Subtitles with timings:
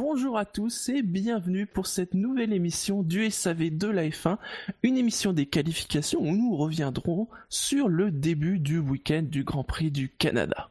[0.00, 4.38] Bonjour à tous et bienvenue pour cette nouvelle émission du SAV de la F1,
[4.84, 9.90] une émission des qualifications où nous reviendrons sur le début du week-end du Grand Prix
[9.90, 10.70] du Canada.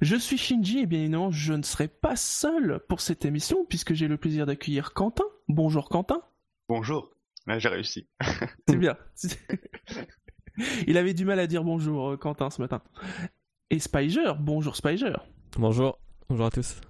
[0.00, 3.92] Je suis Shinji et bien évidemment je ne serai pas seul pour cette émission puisque
[3.92, 5.24] j'ai le plaisir d'accueillir Quentin.
[5.48, 6.22] Bonjour Quentin.
[6.68, 7.10] Bonjour,
[7.48, 8.06] Là, j'ai réussi.
[8.68, 8.96] C'est bien.
[10.86, 12.82] Il avait du mal à dire bonjour euh, Quentin ce matin.
[13.70, 15.16] Et Spiger, bonjour Spiger.
[15.56, 15.98] Bonjour,
[16.28, 16.80] bonjour à tous.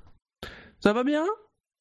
[0.81, 1.25] Ça va bien?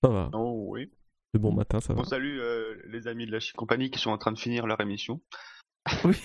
[0.03, 0.30] Ça va.
[0.34, 0.91] Oh oui.
[1.34, 2.02] Le bon matin, ça va.
[2.02, 4.67] On salue euh, les amis de la Chic Compagnie qui sont en train de finir
[4.67, 5.22] leur émission.
[6.05, 6.16] Oui.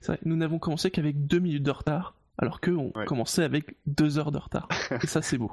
[0.00, 3.06] C'est vrai, nous n'avons commencé qu'avec deux minutes de retard, alors qu'eux ont Ouais.
[3.06, 4.68] commencé avec deux heures de retard.
[5.02, 5.50] Et ça, c'est beau.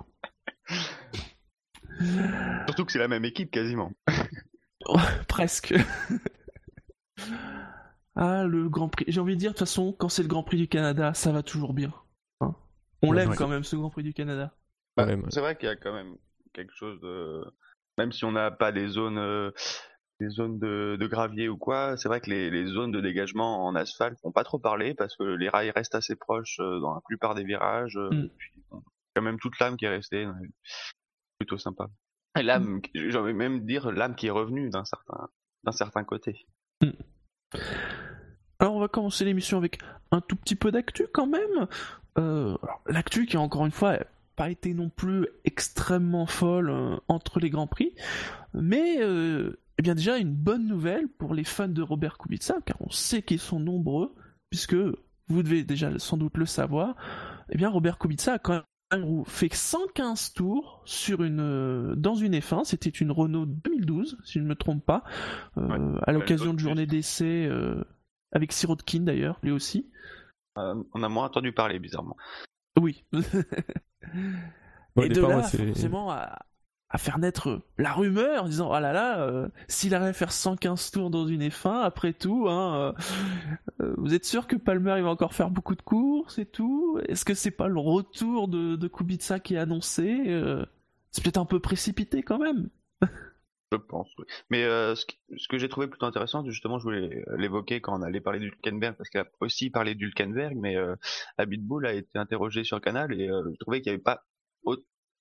[2.68, 3.92] Surtout que c'est la même équipe quasiment.
[5.30, 5.74] Presque.
[8.16, 9.06] ah, le Grand Prix.
[9.08, 11.32] J'ai envie de dire, de toute façon, quand c'est le Grand Prix du Canada, ça
[11.32, 11.94] va toujours bien.
[12.42, 12.56] Hein
[13.02, 13.36] On Ouais, l'aime ouais.
[13.38, 14.54] quand même, ce Grand Prix du Canada.
[14.98, 15.08] Bah.
[15.30, 16.16] C'est vrai qu'il y a quand même
[16.54, 17.44] quelque chose de...
[17.98, 19.52] Même si on n'a pas des zones, euh,
[20.20, 23.66] des zones de, de gravier ou quoi, c'est vrai que les, les zones de dégagement
[23.66, 26.94] en asphalte font pas trop parler parce que les rails restent assez proches euh, dans
[26.96, 27.98] la plupart des virages.
[27.98, 28.30] euh, Mm.
[28.38, 28.52] puis,
[29.16, 30.26] quand même toute l'âme qui est restée.
[31.38, 31.88] Plutôt sympa.
[32.40, 35.28] Et l'âme, j'ai envie même dire l'âme qui est revenue d'un certain,
[35.66, 36.46] d'un certain côté.
[38.60, 39.80] Alors, on va commencer l'émission avec
[40.12, 41.68] un tout petit peu d'actu quand même.
[42.18, 43.98] Euh, L'actu qui, encore une fois,
[44.36, 47.94] pas été non plus extrêmement folle euh, entre les Grands Prix.
[48.54, 52.78] Mais, euh, eh bien, déjà, une bonne nouvelle pour les fans de Robert Kubica, car
[52.82, 54.14] on sait qu'ils sont nombreux,
[54.50, 56.96] puisque vous devez déjà sans doute le savoir.
[57.50, 58.54] Eh bien, Robert Kubica a quand
[58.94, 62.66] même fait 115 tours sur une, euh, dans une F1.
[62.66, 65.04] C'était une Renault 2012, si je ne me trompe pas,
[65.58, 67.46] euh, Ouais, à l'occasion de journée d'essai.
[67.46, 67.84] euh,
[68.34, 69.90] avec Sirotkin d'ailleurs, lui aussi.
[70.58, 72.16] Euh, on a moins entendu parler bizarrement.
[72.80, 73.04] Oui.
[74.96, 76.40] Bon, et de là, moi, forcément, à,
[76.90, 80.32] à faire naître la rumeur en disant, oh là là, euh, s'il arrive à faire
[80.32, 82.94] 115 tours dans une F1, après tout, hein,
[83.82, 86.46] euh, euh, vous êtes sûr que Palmer il va encore faire beaucoup de courses et
[86.46, 87.00] tout?
[87.08, 90.24] Est-ce que c'est pas le retour de, de Kubica qui est annoncé?
[90.28, 90.66] Euh,
[91.12, 92.70] C'est peut-être un peu précipité quand même.
[93.72, 94.10] Je pense.
[94.50, 95.06] Mais euh, ce,
[95.48, 98.96] que j'ai trouvé plutôt intéressant, justement, je voulais l'évoquer quand on allait parler du Hülkenberg,
[98.98, 100.96] parce qu'il a aussi parlé du Hülkenberg, mais euh,
[101.38, 104.24] a été interrogé sur le canal et euh, je trouvais qu'il n'y avait pas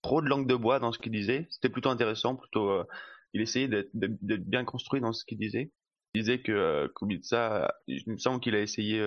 [0.03, 1.47] trop de langue de bois dans ce qu'il disait.
[1.51, 2.71] C'était plutôt intéressant, plutôt.
[2.71, 2.85] euh,
[3.33, 5.71] il essayait d'être bien construit dans ce qu'il disait.
[6.15, 9.01] Il disait que euh, Kubica, il me semble qu'il a essayé.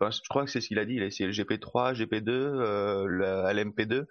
[0.00, 0.94] enfin, je crois que c'est ce qu'il a dit.
[0.94, 4.06] Il a essayé le GP3, GP2, euh, la LMP2.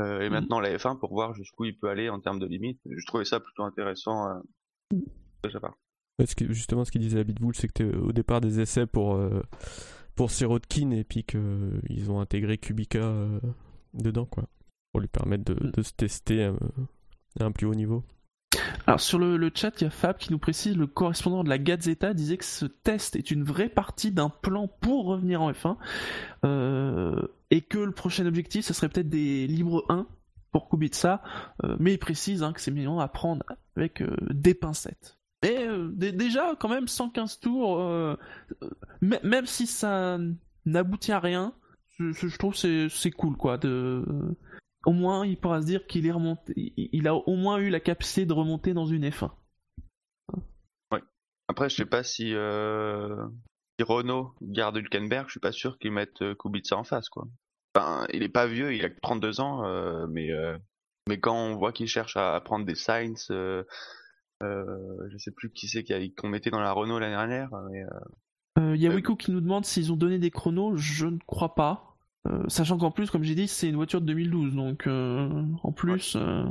[0.00, 0.32] Euh, et Mhm.
[0.32, 2.80] maintenant la F1 pour voir jusqu'où il peut aller en termes de limites.
[2.86, 4.40] Je trouvais ça plutôt intéressant euh,
[5.44, 5.74] de sa part.
[6.18, 8.86] Ouais, ce qui- justement, ce qu'il disait à Bitbull, c'est que au départ des essais
[8.86, 9.42] pour, euh,
[10.16, 13.40] pour Sirotkin et puis qu'ils ont intégré Kubica euh,
[13.94, 14.44] dedans, quoi.
[14.92, 16.52] Pour lui permettre de, de se tester euh,
[17.38, 18.02] à un plus haut niveau.
[18.86, 21.58] Alors sur le, chat, il y a Fab qui nous précise, le correspondant de la
[21.58, 25.76] Gazzetta disait que ce test est une vraie partie d'un plan pour revenir en F1
[26.44, 30.06] euh, et que le prochain objectif, ce serait peut-être des libres 1
[30.50, 31.22] pour Kubica,
[31.62, 33.44] euh, mais il précise hein, que c'est mignon à prendre
[33.76, 35.16] avec euh, des pincettes.
[35.44, 37.80] Mais dé- déjà, quand même, 115 tours,
[39.00, 40.18] même si ça
[40.66, 41.54] n'aboutit à rien,
[41.98, 44.04] je, je- trouve c'est cool quoi de
[44.86, 47.80] au moins il pourra se dire qu'il est remonté il a au moins eu la
[47.80, 49.30] capacité de remonter dans une F1
[51.48, 53.26] Après, je sais pas si, euh,
[53.76, 57.26] si Renault garde Hülkenberg, je suis pas sûr qu'ils mettent euh, Kubica en face, quoi.
[57.74, 60.56] Enfin, il est pas vieux, il a que 32 ans, euh, mais euh,
[61.08, 62.74] mais quand on voit qu'il cherche à, prendre des
[63.30, 63.64] euh,
[64.42, 65.84] euh, je sais plus qui c'est
[66.16, 69.64] qu'on mettait dans la Renault l'année dernière, mais, Il y a Wico qui nous demande
[69.64, 71.89] s'ils ont donné des chronos, je ne crois pas.
[72.28, 75.28] Euh, sachant qu'en plus, comme j'ai dit, c'est une voiture de 2012, donc euh,
[75.62, 76.16] en plus...
[76.16, 76.44] euh,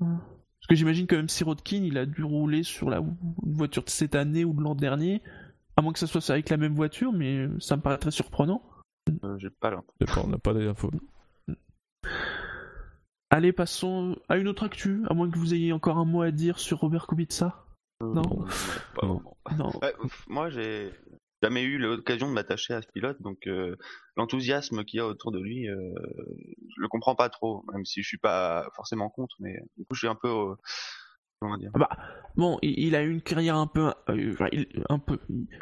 [0.00, 3.00] euh, parce que j'imagine que même Sirotkin, il a dû rouler sur la
[3.42, 5.20] voiture de cette année ou de l'an dernier,
[5.76, 8.62] à moins que ça soit avec la même voiture, mais ça me paraît très surprenant.
[9.24, 9.84] euh, j'ai pas l'info.
[9.98, 10.90] Pas, on n'a pas d'infos.
[13.30, 16.30] Allez, passons à une autre actu, à moins que vous ayez encore un mot à
[16.30, 17.64] dire sur Robert Kubica.
[18.02, 18.22] Non.
[18.22, 18.46] Euh,
[18.94, 19.14] pas Non.
[19.16, 19.36] vraiment.
[19.58, 19.70] Non.
[19.82, 20.92] Ouais, pff, moi, j'ai
[21.42, 23.76] jamais eu l'occasion de m'attacher à ce pilote, donc euh,
[24.16, 25.74] l'enthousiasme qu'il y a autour de lui, euh,
[26.76, 29.94] je le comprends pas trop, même si je suis pas forcément contre, mais du coup,
[29.94, 30.54] je suis un peu, euh,
[31.40, 31.70] comment dire.
[31.74, 31.88] Bah,
[32.36, 34.34] bon, il, il a eu une carrière un peu, euh,
[34.88, 35.18] un peu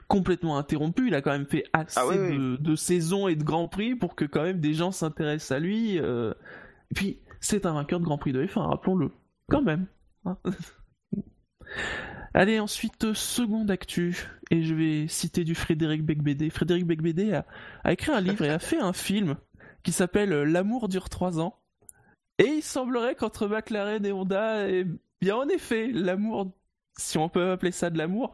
[0.09, 1.09] complètement interrompue.
[1.09, 2.57] Il a quand même fait assez Ah oui, oui.
[2.61, 5.97] de, saisons et de grands prix pour que quand même des gens s'intéressent à lui.
[5.97, 9.11] Et puis, c'est un vainqueur de Grand Prix de F1, rappelons-le,
[9.49, 9.87] quand même.
[10.27, 10.37] hein.
[12.33, 16.49] Allez, ensuite, seconde actu, et je vais citer du Frédéric Becbédé.
[16.49, 17.41] Frédéric Becbédé
[17.85, 19.37] a, écrit un livre et a fait un film
[19.83, 21.59] qui s'appelle L'amour dure trois ans.
[22.39, 24.87] Et il semblerait qu'entre McLaren et Honda, eh
[25.21, 26.53] bien en effet, l'amour,
[26.97, 28.33] si on peut appeler ça de l'amour,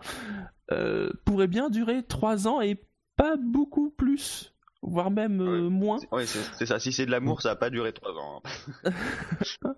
[0.72, 2.78] euh, pourrait bien durer trois ans et
[3.16, 5.98] pas beaucoup plus, voire même euh, moins.
[6.12, 6.78] Oui, c'est ça.
[6.78, 8.42] Si c'est de l'amour, ça va pas durer trois ans.
[8.84, 8.92] hein.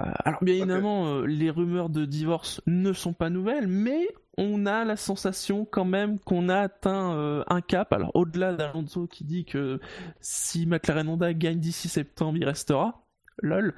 [0.00, 4.66] Euh, alors bien évidemment, euh, les rumeurs de divorce ne sont pas nouvelles, mais on
[4.66, 7.92] a la sensation quand même qu'on a atteint un cap.
[7.92, 9.80] Alors au-delà d'Alonso qui dit que
[10.20, 13.06] si McLaren Honda gagne d'ici septembre, il restera.
[13.42, 13.74] Lol.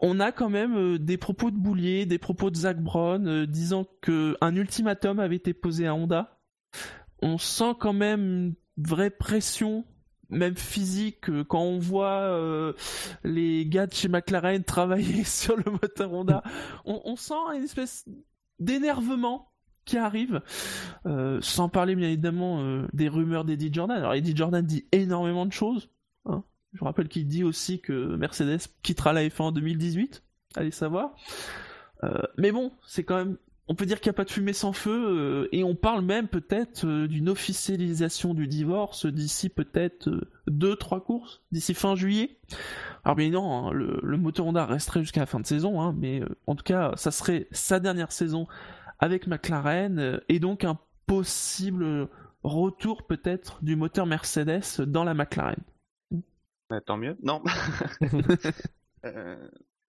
[0.00, 4.36] On a quand même des propos de Boulier, des propos de Zach Brown disant que
[4.40, 6.38] un ultimatum avait été posé à Honda.
[7.20, 9.84] On sent quand même une vraie pression,
[10.28, 12.72] même physique, quand on voit euh,
[13.22, 16.42] les gars de chez McLaren travailler sur le moteur Honda.
[16.84, 18.04] On, sent une espèce
[18.58, 19.50] d'énervement
[19.84, 20.40] qui arrive,
[21.04, 23.98] euh, sans parler bien évidemment euh, des rumeurs d'Eddie Jordan.
[23.98, 25.90] Alors Eddie Jordan dit énormément de choses.
[26.24, 26.42] hein.
[26.72, 30.22] Je rappelle qu'il dit aussi que Mercedes quittera la F1 en 2018.
[30.56, 31.14] Allez savoir.
[32.36, 33.38] Mais bon, c'est quand même.
[33.66, 36.02] On peut dire qu'il n'y a pas de fumée sans feu, euh, et on parle
[36.02, 41.94] même peut-être euh, d'une officialisation du divorce d'ici peut-être euh, deux, trois courses, d'ici fin
[41.94, 42.36] juillet.
[43.04, 46.20] Alors bien non, hein, le, moteur Honda resterait jusqu'à la fin de saison, hein, mais
[46.20, 48.46] euh, en tout cas, ça serait sa dernière saison
[48.98, 52.08] avec McLaren, et donc un possible
[52.42, 55.56] retour peut-être du moteur Mercedes dans la McLaren.
[56.70, 57.16] Ouais, tant mieux.
[57.22, 57.42] Non.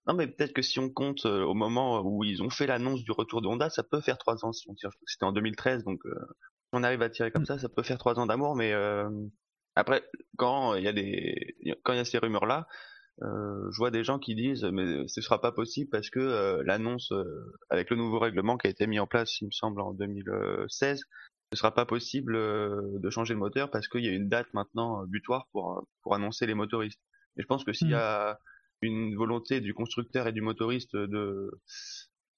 [0.08, 2.68] Euh, Non, mais peut-être que si on compte euh, au moment où ils ont fait
[2.68, 4.52] l'annonce du retour de Honda, ça peut faire trois ans.
[4.54, 7.58] Si on tire, c'était en 2013, donc euh, si on arrive à tirer comme ça,
[7.60, 8.56] ça peut faire trois ans d'amour.
[8.56, 9.10] Mais euh,
[9.76, 10.04] après,
[10.38, 12.68] quand il y a des, quand il y a ces rumeurs-là,
[13.24, 16.64] euh, je vois des gens qui disent, mais ce sera pas possible parce que euh,
[16.66, 17.26] l'annonce euh,
[17.70, 21.02] avec le nouveau règlement qui a été mis en place, il me semble, en 2016,
[21.52, 24.48] ce sera pas possible euh, de changer le moteur parce qu'il y a une date
[24.54, 27.02] maintenant euh, butoir pour euh, pour annoncer les motoristes.
[27.38, 28.40] Et je pense que s'il y a
[28.82, 31.52] une volonté du constructeur et du motoriste de,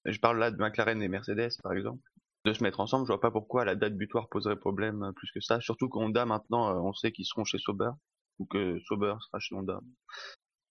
[0.04, 2.02] je parle là de McLaren et Mercedes par exemple,
[2.44, 5.40] de se mettre ensemble, je vois pas pourquoi la date butoir poserait problème plus que
[5.40, 5.60] ça.
[5.60, 7.90] Surtout qu'Honda maintenant, euh, on sait qu'ils seront chez Sauber
[8.38, 9.80] ou que Sauber sera chez Honda.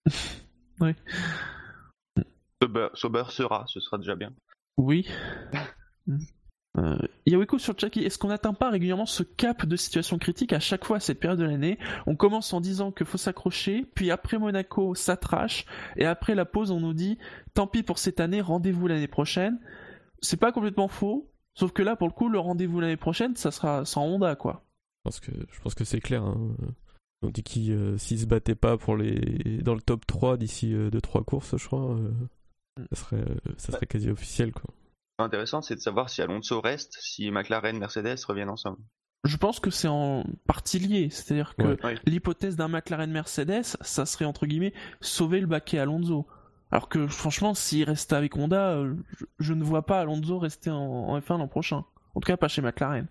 [0.79, 0.93] Oui.
[2.61, 4.31] Sauber, Sauber sera, ce sera déjà bien.
[4.77, 5.07] Oui.
[6.77, 10.59] Euh, Yaweko sur qui est-ce qu'on n'atteint pas régulièrement ce cap de situation critique à
[10.59, 11.79] chaque fois à cette période de l'année?
[12.05, 15.65] On commence en disant qu'il faut s'accrocher, puis après Monaco, ça trash,
[15.95, 17.17] et après la pause, on nous dit
[17.53, 19.59] tant pis pour cette année, rendez-vous l'année prochaine.
[20.21, 23.51] C'est pas complètement faux, sauf que là, pour le coup, le rendez-vous l'année prochaine, ça
[23.51, 24.63] sera sans Honda, quoi.
[24.99, 26.23] Je pense que, je pense que c'est clair.
[26.23, 26.55] hein.
[27.23, 30.73] On dit qu'ils euh, s'ils se battaient pas pour les dans le top 3 d'ici
[30.73, 32.11] 2-3 courses, je crois, euh,
[32.91, 34.51] ça serait, euh, ça serait quasi officiel.
[34.51, 34.69] Quoi.
[35.19, 38.77] Intéressant, c'est de savoir si Alonso reste, si McLaren, Mercedes reviennent ensemble.
[39.23, 41.95] Je pense que c'est en partie lié, c'est-à-dire que Ouais.
[42.05, 46.27] L'hypothèse d'un McLaren Mercedes, ça serait entre guillemets sauver le baquet Alonso.
[46.71, 50.69] Alors que franchement, s'il reste avec Honda, euh, je, je ne vois pas Alonso rester
[50.69, 51.83] en, en F1 l'an prochain.
[52.13, 53.07] En tout cas, pas chez McLaren.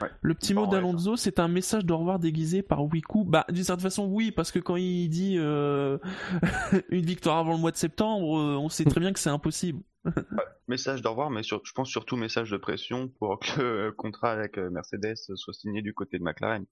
[0.00, 0.08] Ouais.
[0.22, 3.24] Le petit mot d'Alonso, c'est un message d'au revoir déguisé par Wiku.
[3.24, 5.98] Bah, d'une certaine façon, oui, parce que quand il dit euh,
[6.90, 9.80] une victoire avant le mois de septembre, euh, on sait très bien que c'est impossible.
[10.68, 14.32] Message d'au revoir, mais sur- je pense surtout message de pression pour que le contrat
[14.32, 16.64] avec euh, Mercedes soit signé du côté de McLaren.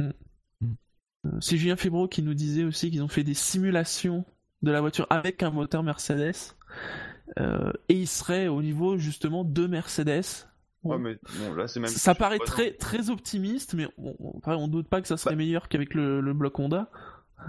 [0.00, 0.12] Euh,
[1.40, 4.24] C'est Julien Febro qui nous disait aussi qu'ils ont fait des simulations
[4.62, 6.34] de la voiture avec un moteur Mercedes.
[7.38, 10.46] Euh, et il serait au niveau justement de Mercedes.
[10.82, 10.90] Bon.
[10.94, 11.88] Ouais, mais bon, là c'est même.
[11.88, 15.38] ça paraît très très optimiste, mais on, on, doute pas que ça serait Bah.
[15.38, 16.90] meilleur qu'avec le, le bloc Honda.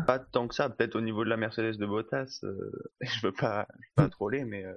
[0.07, 2.39] Pas tant que ça, peut-être au niveau de la Mercedes de Bottas.
[2.43, 2.71] euh,
[3.01, 4.73] je veux pas, je veux pas troller, mais euh,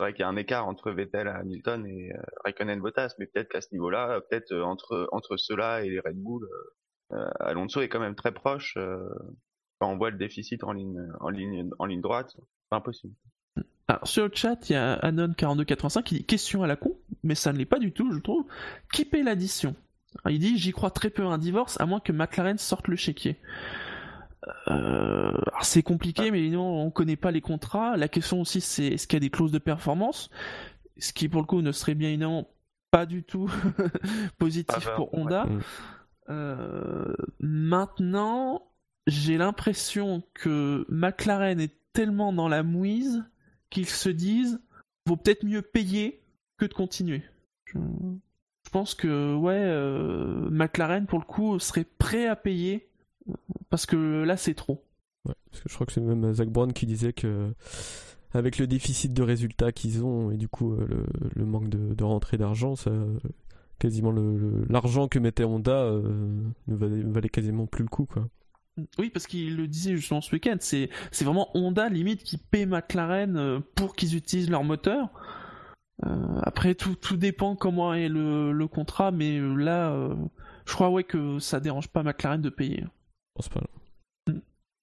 [0.00, 3.26] c'est vrai qu'il y a un écart entre Vettel, Hamilton et euh, Raikkonen, Bottas, mais
[3.26, 6.48] peut-être qu'à ce niveau-là, euh, peut-être entre entre ceux-là et les Red Bull,
[7.12, 8.78] euh, Alonso est quand même très proche.
[9.78, 13.14] quand on voit le déficit en ligne, en ligne, en ligne droite, c'est impossible.
[13.88, 17.34] Alors sur le chat, il y a Anon4285 qui dit question à la con, mais
[17.34, 18.44] ça ne l'est pas du tout, je trouve.
[18.92, 19.74] Qui paie l'addition?
[20.28, 22.96] Il dit j'y crois très peu à un divorce, à moins que McLaren sorte le
[22.96, 23.38] chéquier.
[24.68, 27.96] Euh, c'est compliqué, mais non, on connaît pas les contrats.
[27.96, 30.30] La question aussi, c'est est-ce qu'il y a des clauses de performance?
[30.98, 32.48] Ce qui pour le coup ne serait bien évidemment
[32.90, 33.50] pas du tout
[34.38, 35.14] positif pour.
[35.14, 35.46] Honda.
[36.28, 38.62] Euh, maintenant,
[39.06, 43.24] j'ai l'impression que McLaren est tellement dans la mouise
[43.70, 44.60] qu'ils se disent
[45.06, 46.20] vaut peut-être mieux payer
[46.58, 47.22] que de continuer.
[47.64, 47.78] Je,
[48.72, 52.88] pense que ouais, euh, McLaren pour le coup serait prêt à payer
[53.68, 54.84] parce que là c'est trop.
[55.24, 57.52] Ouais, parce que je crois que c'est même Zach Brown qui disait que
[58.32, 62.38] avec le déficit de résultats qu'ils ont et du coup euh, le, manque de, rentrée
[62.38, 62.92] d'argent, ça
[63.78, 64.12] quasiment
[64.68, 66.02] l'argent que mettait Honda euh,
[66.68, 68.28] ne valait, valait quasiment plus le coup quoi.
[68.98, 70.88] Oui, parce qu'il le disait justement ce week-end, c'est
[71.20, 75.08] vraiment Honda limite qui paie McLaren euh, pour qu'ils utilisent leur moteur.
[76.06, 79.94] Euh, après, tout, tout dépend comment est le, le contrat, mais euh, là,
[80.66, 82.84] je crois ouais que ça dérange pas McLaren de payer.
[83.34, 83.62] Pense pas.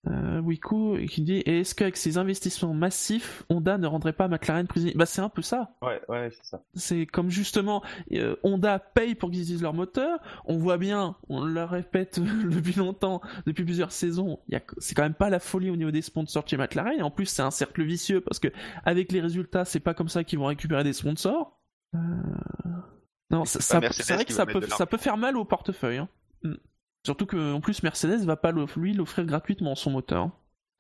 [0.10, 4.66] Euh, Wico qui dit et est-ce qu'avec ces investissements massifs, Honda ne rendrait pas McLaren
[4.66, 5.76] prisonnier Bah c'est un peu ça.
[5.82, 6.64] Ouais, ouais, c'est ça.
[6.76, 7.84] C'est comme justement
[8.14, 10.20] euh, Honda paye pour qu'ils utilisent leur moteur.
[10.46, 14.40] On voit bien, on le répète depuis longtemps, depuis plusieurs saisons.
[14.48, 16.98] y a- C'est quand même pas la folie au niveau des sponsors chez McLaren.
[17.00, 18.48] Et en plus, c'est un cercle vicieux parce que
[18.86, 21.60] avec les résultats, c'est pas comme ça qu'ils vont récupérer des sponsors.
[21.96, 22.00] Euh,
[23.30, 25.98] Non, ça, pas ça- c'est vrai que ça peut, ça peut faire mal au portefeuille.
[25.98, 26.08] hein.
[26.44, 26.54] Mm.
[27.08, 30.24] Surtout que en plus Mercedes va pas lui l'offrir gratuitement son moteur.
[30.24, 30.34] hein.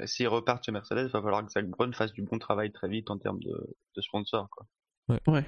[0.05, 2.89] S'ils repartent chez Mercedes, il va falloir que Zach Brown fasse du bon travail très
[2.89, 4.49] vite en termes de, de sponsors.
[4.49, 4.67] Quoi.
[5.25, 5.45] Ouais.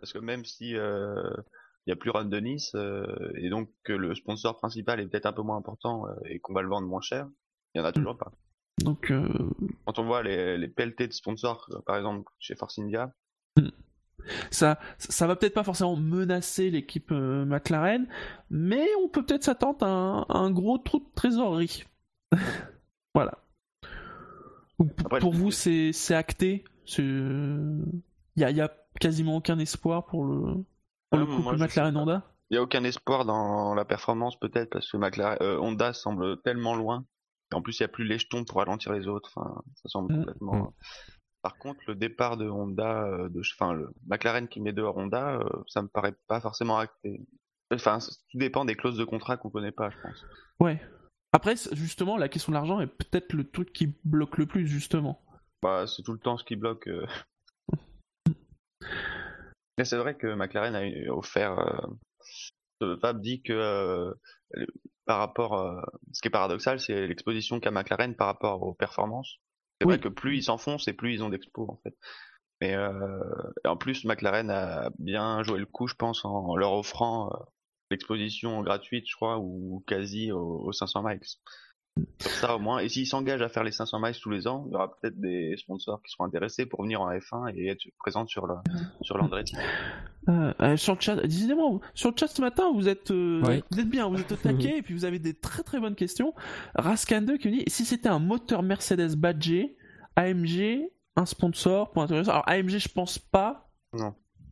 [0.00, 1.22] Parce que même si euh,
[1.86, 3.06] il y a plus Ron Dennis euh,
[3.36, 6.52] et donc que le sponsor principal est peut-être un peu moins important euh, et qu'on
[6.52, 7.28] va le vendre moins cher,
[7.74, 8.32] il y en a toujours pas.
[8.82, 9.28] Donc euh,
[9.86, 13.14] Quand on voit les, les pelletés de sponsors, par exemple chez Force India,
[14.50, 18.06] ça, ça va peut-être pas forcément menacer l'équipe euh, McLaren,
[18.50, 21.84] mais on peut peut-être s'attendre à un, à un gros trou de trésorerie.
[23.14, 23.38] voilà.
[24.76, 26.64] Pour, Après, pour je- vous, c'est c'est acté.
[26.98, 27.82] Il
[28.36, 28.70] y a, y a
[29.00, 30.54] quasiment aucun espoir pour le,
[31.10, 32.00] pour le couple je sais McLaren pas.
[32.00, 32.22] Honda.
[32.50, 36.40] il y a aucun espoir dans la performance peut-être parce que McLaren, euh, Honda semble
[36.42, 37.04] tellement loin.
[37.52, 39.32] Et en plus, il n'y a plus les jetons pour ralentir les autres.
[39.34, 40.18] Enfin, ça semble Mm.
[40.18, 40.54] complètement.
[40.54, 40.70] Mm.
[41.48, 45.38] Par contre, le départ de Honda, euh, de, enfin le McLaren qui met dehors Honda,
[45.38, 47.26] euh, ça me paraît pas forcément acté.
[47.72, 50.26] Enfin, tout dépend des clauses de contrat qu'on connaît pas, je pense.
[50.60, 50.78] Ouais.
[51.32, 55.22] Après, justement, la question de l'argent est peut-être le truc qui bloque le plus, justement.
[55.62, 56.86] Bah, c'est tout le temps ce qui bloque.
[56.88, 57.06] euh.
[59.78, 61.58] Mais c'est vrai que McLaren a offert.
[61.58, 61.86] Euh...
[62.82, 64.12] euh, Fab dit que euh,
[64.50, 64.66] le-
[65.06, 65.80] par rapport, euh,
[66.12, 69.38] ce qui est paradoxal, c'est l'exposition qu'a McLaren par rapport aux performances.
[69.80, 69.94] C'est Oui.
[69.94, 71.96] vrai que plus ils s'enfoncent et plus ils ont d'expo en fait.
[72.60, 73.20] Mais euh,
[73.64, 77.36] en plus, McLaren a bien joué le coup, je pense, en leur offrant euh,
[77.90, 81.20] l'exposition gratuite, je crois, ou quasi aux, aux 500 miles.
[82.18, 82.78] Ça au moins.
[82.78, 85.20] Et s'ils s'engagent à faire les 500 miles tous les ans, il y aura peut-être
[85.20, 88.62] des sponsors qui seront intéressés pour venir en F1 et être présents sur la
[89.02, 89.56] sur l'Andretti.
[90.28, 93.40] Euh, euh, sur le chat, décidément, sur le chat ce matin, vous êtes, euh,
[93.70, 95.94] vous êtes bien, vous êtes au taquet, et puis vous avez des très très bonnes
[95.94, 96.34] questions.
[96.76, 99.76] Raskan2 qui me dit, si c'était un moteur Mercedes badgé,
[100.16, 102.32] AMG, un sponsor pour intéressant.
[102.32, 103.70] Alors AMG, je pense pas.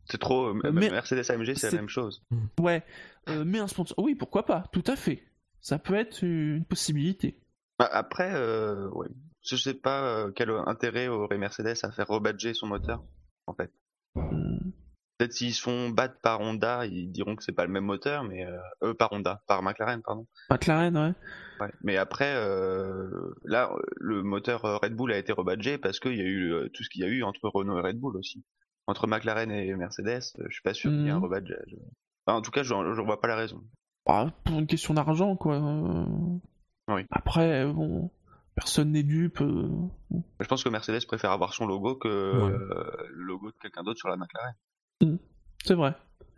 [0.09, 0.53] C'est trop.
[0.53, 2.23] Mais- Mercedes AMG, c'est c'est- la même chose.
[2.59, 2.83] Ouais,
[3.29, 3.97] euh, mais un sponsor.
[3.99, 5.21] Oui, pourquoi pas Tout à fait.
[5.67, 7.37] Ça peut être une possibilité.
[7.77, 9.09] Bah, Après, euh, ouais.
[9.41, 13.03] je sais pas euh, quel intérêt aurait Mercedes à faire rebadger son moteur,
[13.47, 13.69] en fait.
[14.15, 14.71] Hmm.
[15.17, 18.23] Peut-être s'ils se font battre par Honda, ils diront que c'est pas le même moteur,
[18.23, 20.25] mais euh, euh, par Honda, par McLaren, pardon.
[20.49, 21.13] McLaren, ouais.
[21.59, 21.73] Ouais.
[21.81, 26.23] Mais après, euh, là, le moteur Red Bull a été rebadgé parce qu'il y a
[26.23, 28.41] eu euh, tout ce qu'il y a eu entre Renault et Red Bull aussi.
[28.85, 31.21] Entre McLaren et Mercedes, je suis pas sûr qu'il y ait un.
[31.21, 33.61] Enfin, en tout cas, je je vois pas la raison.
[34.07, 35.55] Bah, pour une question d'argent, quoi.
[35.55, 36.05] euh.
[36.89, 37.01] Oui.
[37.11, 38.09] Après, bon,
[38.55, 39.41] personne n'est dupe.
[39.41, 39.67] euh.
[40.39, 42.51] Je pense que Mercedes préfère avoir son logo que Ouais.
[42.53, 45.17] euh, le logo de quelqu'un d'autre sur la McLaren.
[45.63, 45.93] C'est vrai.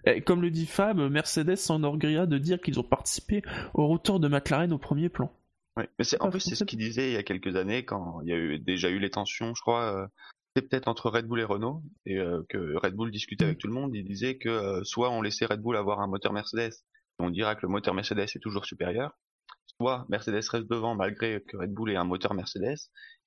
[0.06, 3.42] Et comme le dit Fab, Mercedes s'enorgueillira de dire qu'ils ont participé
[3.74, 5.32] au retour de McLaren au premier plan.
[5.78, 8.30] Mais c'est, en plus, c'est ce qu'il disait il y a quelques années quand il
[8.30, 9.84] y a eu déjà eu les tensions, je crois.
[9.96, 10.08] euh,
[10.56, 13.68] c'était peut-être entre Red Bull et Renault et euh, que Red Bull discutait avec tout
[13.68, 13.96] le monde.
[13.96, 16.74] Il disait que euh, soit on laissait Red Bull avoir un moteur Mercedes
[17.20, 19.12] on dira que le moteur Mercedes est toujours supérieur,
[19.80, 22.78] soit Mercedes reste devant malgré que Red Bull ait un moteur Mercedes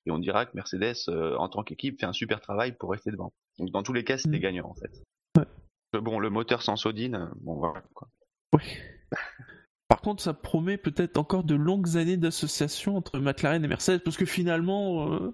[0.05, 3.11] et on dira que Mercedes euh, en tant qu'équipe fait un super travail pour rester
[3.11, 3.33] devant.
[3.59, 4.41] Donc dans tous les cas, c'était Mm.
[4.41, 5.03] gagnant en fait.
[5.37, 6.01] Ouais.
[6.01, 8.07] Bon, le moteur sans Sodine, bon voilà quoi.
[8.53, 8.63] Oui.
[9.89, 14.17] Par contre, ça promet peut-être encore de longues années d'association entre McLaren et Mercedes, parce
[14.17, 15.31] que finalement, euh,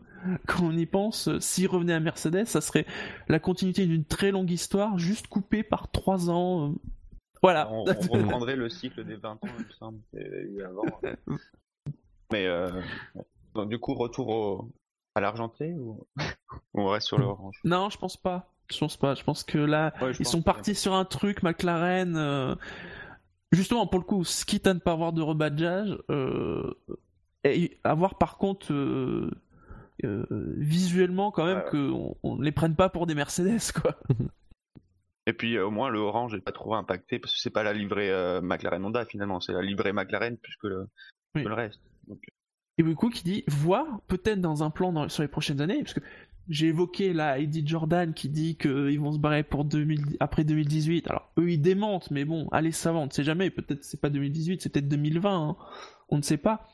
[0.47, 2.85] quand on y pense, euh, s'ils revenaient à Mercedes, ça serait
[3.29, 6.75] la continuité d'une très longue histoire, juste coupée par trois ans.
[7.39, 7.41] Euh.
[7.41, 7.71] Voilà.
[7.71, 10.63] On, on reprendrait le cycle des 20 ans, il me semble, qu'il y a eu
[10.63, 10.83] avant.
[12.31, 12.69] Mais euh,
[13.55, 14.71] donc du coup, retour au,
[15.15, 16.05] à l'argenté ou...
[16.73, 18.53] on reste sur l'orange non, je pense pas.
[18.71, 19.15] Je pense pas.
[19.15, 22.15] Je pense que là, Ouais, Ils sont que- partis sur un truc, McLaren.
[22.15, 22.55] euh,
[23.51, 26.71] Justement, pour le coup, ce quitte à ne pas avoir de rebadgeage, euh,
[27.43, 29.31] et avoir par contre euh,
[30.03, 30.25] euh,
[30.57, 33.95] visuellement quand même qu'on on ne les prenne pas pour des Mercedes quoi.
[35.29, 37.61] Et puis euh, au moins le orange est pas trop impacté parce que c'est pas
[37.61, 40.87] la livrée euh, McLaren Honda finalement, c'est la livrée McLaren plus que le,
[41.35, 41.43] Oui.
[41.43, 41.79] que le reste.
[42.79, 45.93] Et beaucoup qui dit voir peut-être dans un plan dans- sur les prochaines années, parce
[45.93, 45.99] que
[46.47, 51.07] j'ai évoqué là Eddie Jordan qui dit qu'ils vont se barrer pour 2000, après 2018.
[51.11, 53.51] Alors eux ils démentent, mais bon, allez savant, on ne sait jamais.
[53.51, 55.57] Peut-être c'est pas 2018, c'est peut-être 2020, hein.
[56.09, 56.65] on ne sait pas.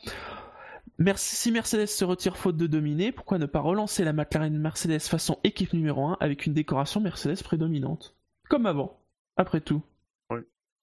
[0.97, 5.01] Merci, si Mercedes se retire faute de dominer, pourquoi ne pas relancer la McLaren Mercedes
[5.01, 8.14] façon équipe numéro 1 avec une décoration Mercedes prédominante?
[8.49, 8.99] Comme avant,
[9.37, 9.81] après tout.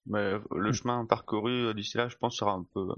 [0.05, 0.73] Mais euh, le Mm.
[0.73, 2.95] chemin parcouru euh, d'ici là, je pense, sera un peu, un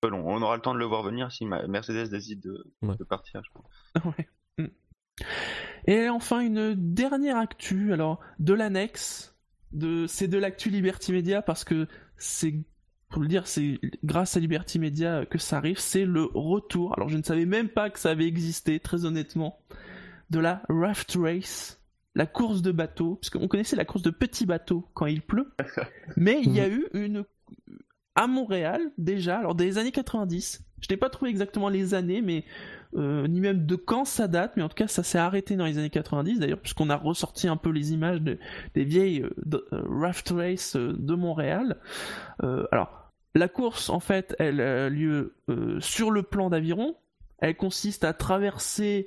[0.00, 0.24] peu long.
[0.26, 2.96] On aura le temps de le voir venir si Ma- Mercedes décide de, Ouais.
[2.96, 3.42] de partir.
[3.44, 3.94] Je pense.
[4.18, 4.28] Ouais.
[4.58, 4.66] Mm.
[5.86, 9.36] Et enfin une dernière actu, alors de l'annexe,
[9.72, 12.54] de c'est de l'actu Liberty Media parce que c'est
[13.08, 16.92] pour le dire, c'est grâce à Liberty Media que ça arrive, c'est le retour.
[16.96, 19.60] Alors je ne savais même pas que ça avait existé, très honnêtement,
[20.30, 21.77] de la Raft Race,
[22.18, 25.50] la course de bateau, parce qu'on connaissait la course de petits bateaux quand il pleut,
[26.16, 27.24] mais il y a eu une
[28.14, 30.64] à Montréal déjà, alors des années 90.
[30.80, 32.44] Je n'ai pas trouvé exactement les années, mais
[32.96, 35.64] euh, ni même de quand ça date, mais en tout cas ça s'est arrêté dans
[35.66, 38.38] les années 90 d'ailleurs, puisqu'on a ressorti un peu les images de-
[38.74, 41.76] des vieilles euh, de- euh, raft race de Montréal.
[42.42, 45.34] Euh, alors la course en fait elle a lieu
[45.80, 46.96] sur le plan d'aviron.
[47.40, 49.06] Elle consiste à traverser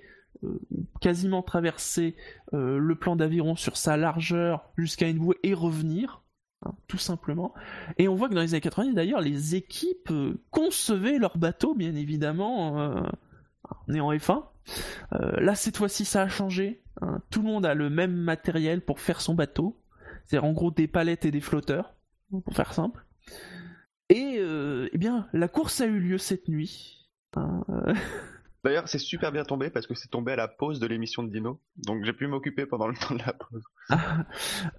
[0.99, 2.15] quasiment traverser
[2.53, 6.23] euh, le plan d'aviron sur sa largeur jusqu'à une bouée et revenir,
[6.65, 7.53] hein, tout simplement.
[7.97, 11.75] Et on voit que dans les années 90, d'ailleurs, les équipes euh, concevaient leurs bateaux,
[11.75, 12.79] bien évidemment.
[12.79, 13.01] euh,
[13.87, 14.43] en F1.
[15.13, 16.81] Euh, là, cette fois-ci, ça a changé.
[17.01, 17.21] hein.
[17.29, 19.81] Tout le monde a le même matériel pour faire son bateau.
[20.25, 21.95] C'est-à-dire, en gros, des palettes et des flotteurs,
[22.45, 23.05] pour faire simple.
[24.09, 27.09] Et, euh, eh bien, la course a eu lieu cette nuit.
[27.35, 27.93] hein, euh,
[28.63, 31.31] D'ailleurs, c'est super bien tombé parce que c'est tombé à la pause de l'émission de
[31.31, 31.59] Dino.
[31.77, 33.63] Donc j'ai pu m'occuper pendant le temps de la pause.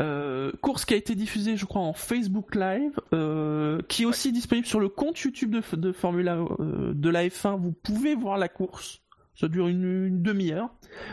[0.01, 4.33] Euh, course qui a été diffusée, je crois, en Facebook Live, euh, qui est aussi
[4.33, 7.59] disponible sur le compte YouTube de, de Formula euh, de la F1.
[7.61, 9.01] Vous pouvez voir la course.
[9.35, 10.71] Ça dure une, une demi-heure.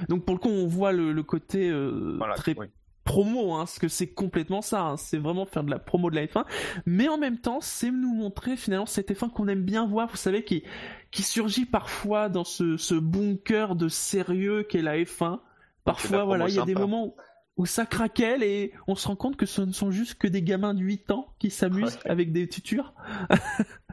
[0.08, 2.36] Donc pour le coup, on voit le, le côté euh, Voilà.
[2.36, 2.68] très oui.
[3.10, 4.82] Promo, hein, parce que c'est complètement ça.
[4.82, 6.46] hein, c'est vraiment faire de la promo de la F1.
[6.86, 10.08] Mais en même temps, c'est nous montrer finalement cette F1 qu'on aime bien voir.
[10.10, 10.64] Vous savez, qui,
[11.12, 15.08] qui surgit parfois dans ce, ce bunker de sérieux qu'est la F1.
[15.08, 15.40] C'est de la
[15.84, 17.16] Parfois, voilà, il y a des moments où
[17.58, 20.42] où ça craquelle et on se rend compte que ce ne sont juste que des
[20.42, 22.12] gamins de 8 ans qui s'amusent Ouais.
[22.12, 22.94] avec des tutures.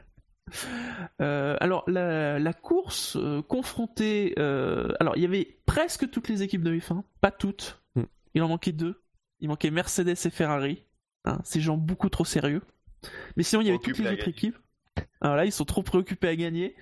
[1.20, 6.42] Euh, alors la, la course euh, confrontée, euh, alors il y avait presque toutes les
[6.44, 7.82] équipes de F1, pas toutes.
[7.96, 8.02] Mm.
[8.34, 9.02] Il en manquait deux.
[9.46, 10.82] Il manquait Mercedes et Ferrari.
[11.24, 12.62] Hein, ces gens beaucoup trop sérieux.
[13.36, 14.56] Mais sinon il y avait toutes les autres équipes.
[15.20, 16.74] Alors là ils sont trop préoccupés à gagner.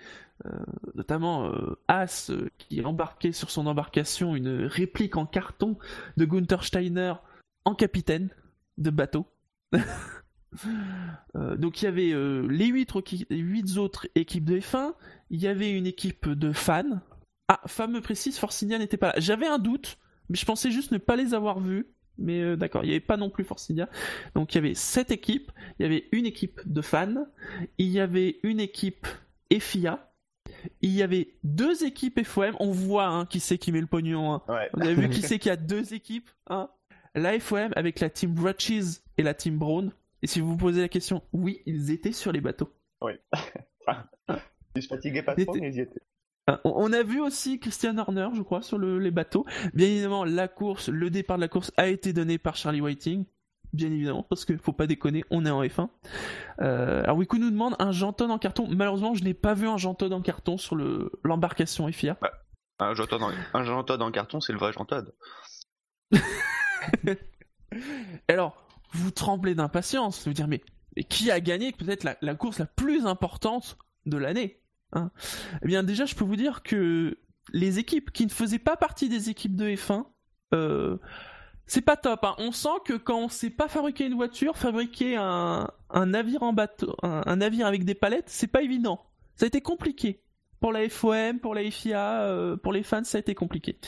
[0.47, 0.51] Euh,
[0.95, 5.77] notamment euh, As euh, qui embarquait sur son embarcation une réplique en carton
[6.17, 7.15] de Gunther Steiner
[7.65, 8.31] en capitaine
[8.79, 9.27] de bateau.
[11.37, 12.95] Euh, donc il y avait euh, les 8,
[13.77, 14.93] autres équipes de F1,
[15.31, 17.01] il y avait une équipe de fans.
[17.49, 19.15] Ah, fameux précise, Force India n'était pas là.
[19.19, 19.99] J'avais un doute,
[20.29, 21.89] mais je pensais juste ne pas les avoir vus.
[22.19, 23.89] Mais euh, d'accord, il n'y avait pas non plus Force India.
[24.35, 27.27] Donc il y avait sept équipes, il y avait une équipe de fans,
[27.79, 29.07] il y avait une équipe
[29.53, 30.13] FIA,
[30.81, 32.55] il y avait deux équipes FOM.
[32.61, 34.33] On voit hein, qui c'est qui met le pognon.
[34.35, 34.43] hein.
[34.49, 34.71] Ouais.
[34.75, 36.71] Vous avez vu qui c'est qu'il y a deux équipes hein
[37.15, 39.93] La FOM avec la team Brutches et la team Brown.
[40.23, 42.73] Et si vous vous posez la question, oui, ils étaient sur les bateaux.
[44.77, 46.01] Ils se fatiguaient pas trop, mais ils y étaient.
[46.65, 49.47] On a vu aussi Christian Horner, je crois, sur le- les bateaux.
[49.73, 53.25] Bien évidemment, la course, le départ de la course a été donné par Charlie Whiting.
[53.73, 55.89] Bien évidemment, parce qu'il faut pas déconner, on est en F1.
[56.61, 58.69] Euh, alors Wiku nous demande un Janton en carton.
[58.71, 62.17] Malheureusement, je n'ai pas vu un Janton en carton sur le- l'embarcation FIA.
[62.79, 64.71] Un Jean Todt en, un Jean Todt en carton, c'est le vrai.
[66.13, 67.17] Et
[68.33, 68.57] alors,
[68.93, 70.61] vous tremblez d'impatience, vous dire, mais,
[70.97, 74.61] mais qui a gagné peut-être la, la course la plus importante de l'année?
[74.95, 75.11] Hein
[75.63, 77.19] Eh bien, déjà, je peux vous dire que
[77.53, 80.05] les équipes qui ne faisaient pas partie des équipes de F1,
[80.55, 80.97] euh,
[81.67, 82.25] c'est pas top.
[82.25, 82.35] hein.
[82.39, 86.53] On sent que quand on sait pas fabriquer une voiture, fabriquer un, un navire en
[86.53, 89.01] bateau, un, un navire avec des palettes, c'est pas évident.
[89.37, 90.21] Ça a été compliqué.
[90.61, 93.79] Pour la FOM, pour la FIA, euh, pour les fans, ça a été compliqué.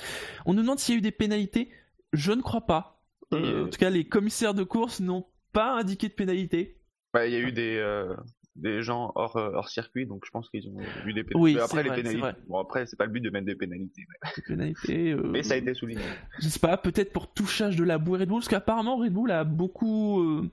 [0.45, 1.71] On nous demande s'il y a eu des pénalités.
[2.12, 3.01] Je ne crois pas.
[3.33, 6.79] Euh, en tout cas, les commissaires de course n'ont pas indiqué de pénalité.
[7.14, 8.14] Bah, il y a eu des, euh,
[8.57, 11.35] des gens hors, euh, hors circuit, donc je pense qu'ils ont eu des pénalités.
[11.37, 12.38] Oui, après, les vrai, pénalités.
[12.49, 14.03] Bon, après, c'est pas le but de mettre des pénalités.
[14.09, 15.12] Mais, Des pénalités.
[15.12, 16.03] euh, mais ça a été souligné.
[16.40, 19.31] Je sais pas, peut-être pour touchage de la bouée Red Bull, parce qu'apparemment Red Bull
[19.31, 20.51] a beaucoup euh,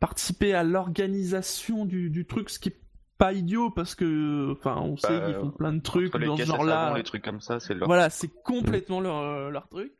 [0.00, 2.76] participé à l'organisation du, du truc, ce qui est
[3.18, 6.44] pas idiot parce que, enfin, on sait Bah, qu'ils font plein de trucs dans ce
[6.44, 6.86] genre-là.
[6.86, 7.86] savon, les trucs comme ça, c'est leur.
[7.86, 9.92] Voilà, c'est complètement leur, leur truc.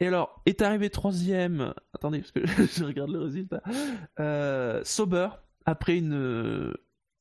[0.00, 1.74] Et alors, est arrivé troisième.
[1.92, 3.60] Attendez, parce que je regarde le résultat.
[4.20, 5.28] Euh, Sauber,
[5.66, 6.72] après une,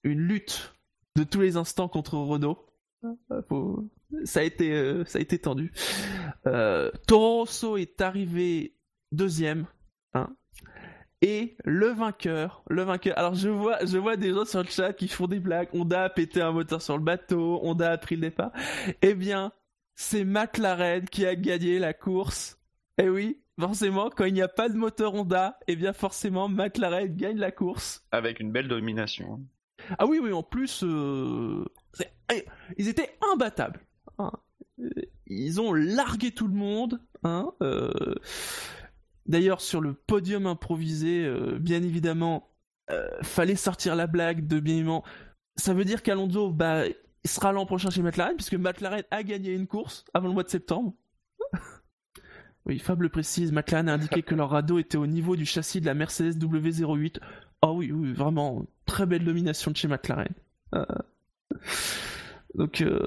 [0.03, 0.73] une lutte
[1.15, 2.65] de tous les instants contre Renault.
[3.03, 3.89] Euh, faut-
[4.25, 5.71] Ça a été, euh, ça a été tendu.
[6.45, 8.75] Euh, Toro Rosso est arrivé
[9.11, 9.65] deuxième.
[10.13, 10.35] Hein,
[11.21, 13.17] et le vainqueur, le vainqueur.
[13.17, 15.69] Alors je vois, je vois des gens sur le chat qui font des blagues.
[15.73, 17.59] Honda a pété un moteur sur le bateau.
[17.63, 18.51] Honda a pris le départ.
[19.01, 19.51] Eh bien,
[19.95, 22.59] c'est McLaren qui a gagné la course.
[22.97, 27.15] Eh oui, forcément, quand il n'y a pas de moteur Honda, eh bien forcément McLaren
[27.15, 28.05] gagne la course.
[28.11, 29.39] Avec une belle domination.
[29.97, 31.65] Ah oui, oui, en plus, euh,
[32.77, 33.79] ils étaient imbattables.
[34.17, 34.31] hein.
[35.27, 36.99] Ils ont largué tout le monde.
[37.23, 38.15] Hein, euh,
[39.27, 42.47] D'ailleurs, sur le podium improvisé, euh, bien évidemment,
[43.21, 45.05] fallait sortir la blague de bien évidemment.
[45.55, 46.83] Ça veut dire qu'Alonso bah,
[47.23, 50.49] sera l'an prochain chez McLaren, puisque McLaren a gagné une course avant le mois de
[50.49, 50.93] septembre.
[52.71, 55.81] Oui, Fab le précise, McLaren a indiqué que leur radeau était au niveau du châssis
[55.81, 57.19] de la Mercedes W08.
[57.61, 60.33] Ah oui, oui, vraiment, très belle domination de chez McLaren.
[60.73, 60.85] Euh,
[62.55, 63.05] Donc, euh,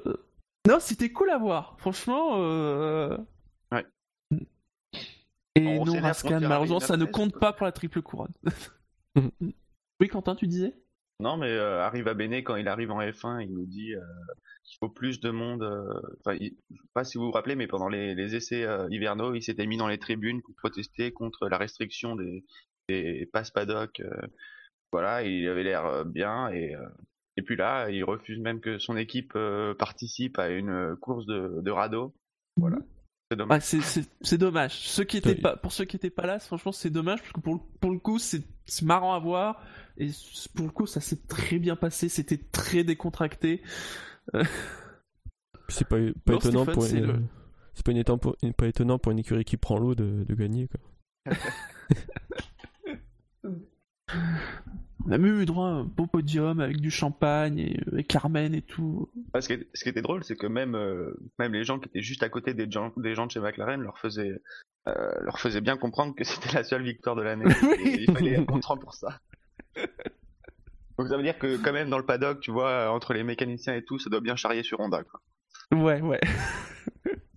[0.68, 2.34] non, c'était cool à voir, franchement.
[2.38, 3.16] euh,
[3.72, 3.86] Ouais.
[5.56, 8.32] Et On non, contre malheureusement, ça ne 9S, compte pas pour la triple couronne.
[10.00, 10.74] Oui, Quentin, tu disais?
[11.20, 14.00] Non, mais euh, arrive à Bene quand il arrive en F1, il nous dit euh,
[14.64, 15.62] qu'il faut plus de monde.
[15.62, 18.64] euh, Enfin, il- je sais pas si vous vous rappelez, mais pendant les, les essais
[18.64, 22.44] euh, hivernaux, il s'était mis dans les tribunes pour protester contre la restriction des,
[22.88, 24.00] des passes paddock.
[24.00, 24.10] euh,
[24.92, 26.74] voilà, il avait l'air bien et
[27.36, 29.36] et puis là, il refuse même que son équipe
[29.78, 32.14] participe à une course de, de radeau.
[32.56, 32.78] Voilà,
[33.34, 34.06] c'est dommage.
[34.22, 34.72] C'est- dommage.
[34.88, 37.40] Ceux qui étaient pas, pour ceux qui étaient pas là, franchement, c'est dommage parce que
[37.40, 39.62] pour, le- pour le coup, c'est c'est marrant à voir
[39.98, 40.08] et
[40.54, 42.08] pour le coup, ça s'est très bien passé.
[42.08, 43.62] C'était très décontracté.
[45.68, 47.06] C'est pas, pas Non, étonnant Stéphane, pour c'est une...
[47.06, 47.22] le-
[47.74, 50.34] C'est pas, une étonnant pour- pas étonnant pour une écurie qui prend l'eau de, de
[50.34, 50.68] gagner.
[50.68, 51.34] Quoi.
[55.06, 58.54] On a même eu droit à un beau podium avec du champagne et, et Carmen
[58.54, 59.10] et tout.
[59.34, 62.22] Que ce qui était drôle, c'est que même euh, même les gens qui étaient juste
[62.22, 64.40] à côté des gens des gens de chez McLaren leur faisaient
[64.88, 67.44] euh, leur faisaient bien comprendre que c'était la seule victoire de l'année.
[67.84, 69.20] Il fallait être content pour ça.
[70.98, 73.74] Donc ça veut dire que quand même dans le paddock, tu vois, entre les mécaniciens
[73.74, 75.02] et tout, ça doit bien charrier sur Honda.
[75.02, 75.20] Quoi.
[75.78, 76.20] Ouais, ouais.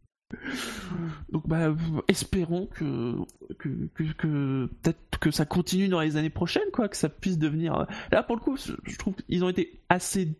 [1.31, 1.73] Donc bah
[2.07, 3.15] espérons que
[3.59, 7.37] que, que, que- peut-être que ça continue dans les années prochaines quoi, que ça puisse
[7.37, 7.87] devenir.
[8.11, 10.37] Là pour le coup, je trouve qu'ils ont été assez,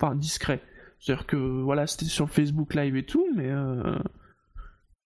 [0.00, 0.62] enfin discrets.
[0.98, 3.96] C'est-à-dire que voilà, c'était sur Facebook Live et tout, mais euh,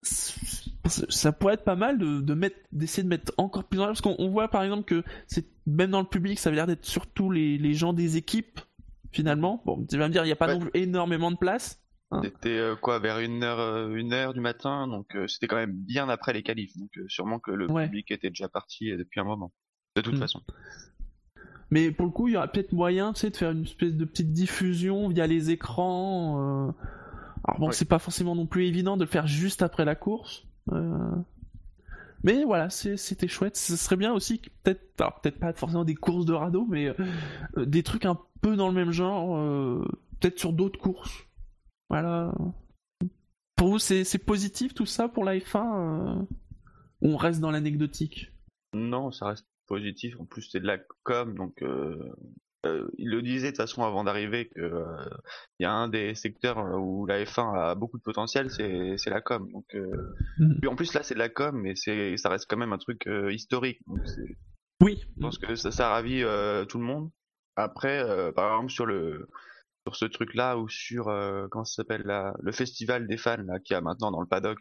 [0.03, 4.01] ça pourrait être pas mal de, de mettre, d'essayer de mettre encore plus en parce
[4.01, 6.85] qu'on on voit par exemple que c'est même dans le public, ça avait l'air d'être
[6.87, 8.61] surtout les, les gens des équipes
[9.13, 9.63] finalement.
[9.67, 10.55] Bon, tu vas me dire, il n'y a pas Ouais.
[10.55, 11.82] non plus énormément de place.
[12.13, 12.21] Hein.
[12.23, 15.57] C'était euh, quoi vers une heure euh, une heure du matin, donc euh, c'était quand
[15.57, 16.77] même bien après les qualifs.
[16.77, 17.87] Donc euh, sûrement que le Ouais.
[17.87, 19.51] public était déjà parti depuis un moment.
[19.97, 20.19] De toute Mm.
[20.19, 20.41] façon.
[21.71, 23.95] Mais pour le coup, il y aurait peut-être moyen, tu sais, de faire une espèce
[23.95, 26.75] de petite diffusion via les écrans.
[27.45, 27.73] Alors bon, Ouais.
[27.73, 30.47] c'est pas forcément non plus évident de le faire juste après la course.
[32.25, 33.57] Mais voilà, c'était chouette.
[33.57, 36.95] Ce serait bien aussi, peut-être, alors peut-être pas forcément des courses de radeau, mais
[37.57, 39.83] des trucs un peu dans le même genre,
[40.21, 41.25] peut-être sur d'autres courses.
[41.93, 42.33] Voilà.
[43.55, 46.23] Pour vous, c'est c'est positif tout ça pour la F1 euh,
[47.03, 48.33] ou On reste dans l'anecdotique?
[48.73, 50.19] Non, ça reste positif.
[50.19, 51.99] En plus, c'est de la com, donc euh,
[52.65, 55.05] euh, il le disait de toute façon avant d'arriver que euh,
[55.59, 59.11] il y a un des secteurs où la F1 a beaucoup de potentiel, c'est c'est
[59.11, 59.53] la com.
[59.53, 59.77] Donc,
[60.61, 62.79] puis en plus là, c'est de la com, mais c'est ça reste quand même un
[62.79, 63.81] truc historique.
[63.87, 64.01] Donc,
[64.81, 64.99] Oui.
[65.17, 66.23] je pense que ça, ça ravit
[66.69, 67.11] tout le monde.
[67.57, 69.29] Après, par exemple sur le
[69.87, 73.59] sur ce truc-là ou sur euh, comment ça s'appelle là, le festival des fans là
[73.59, 74.59] qu'il y a maintenant dans le paddock.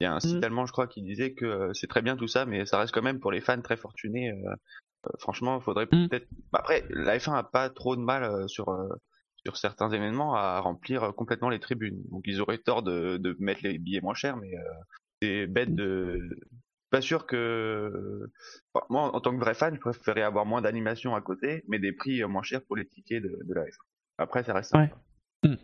[0.00, 0.44] Il y a un site Mhm.
[0.44, 2.94] allemand, je crois, qui disait que euh, c'est très bien tout ça, mais ça reste
[2.94, 4.30] quand même pour les fans très fortunés.
[4.30, 4.54] euh,
[5.18, 6.08] franchement, il faudrait Mhm.
[6.08, 6.28] peut-être.
[6.52, 8.66] Bah, Après, la F1 a pas trop de mal sur
[9.46, 12.02] sur certains événements à remplir complètement les tribunes.
[12.10, 14.62] Donc ils auraient tort de, de mettre les billets moins chers, mais euh,
[15.22, 16.20] c'est bête de.
[16.90, 18.30] Pas sûr que.
[18.74, 21.78] Enfin, moi, en tant que vrai fan, je préférerais avoir moins d'animation à côté, mais
[21.78, 23.84] des prix moins chers pour les tickets de, de la F1.
[24.20, 24.74] Après, ça reste.
[24.76, 24.90] Ouais.
[25.44, 25.56] sympa.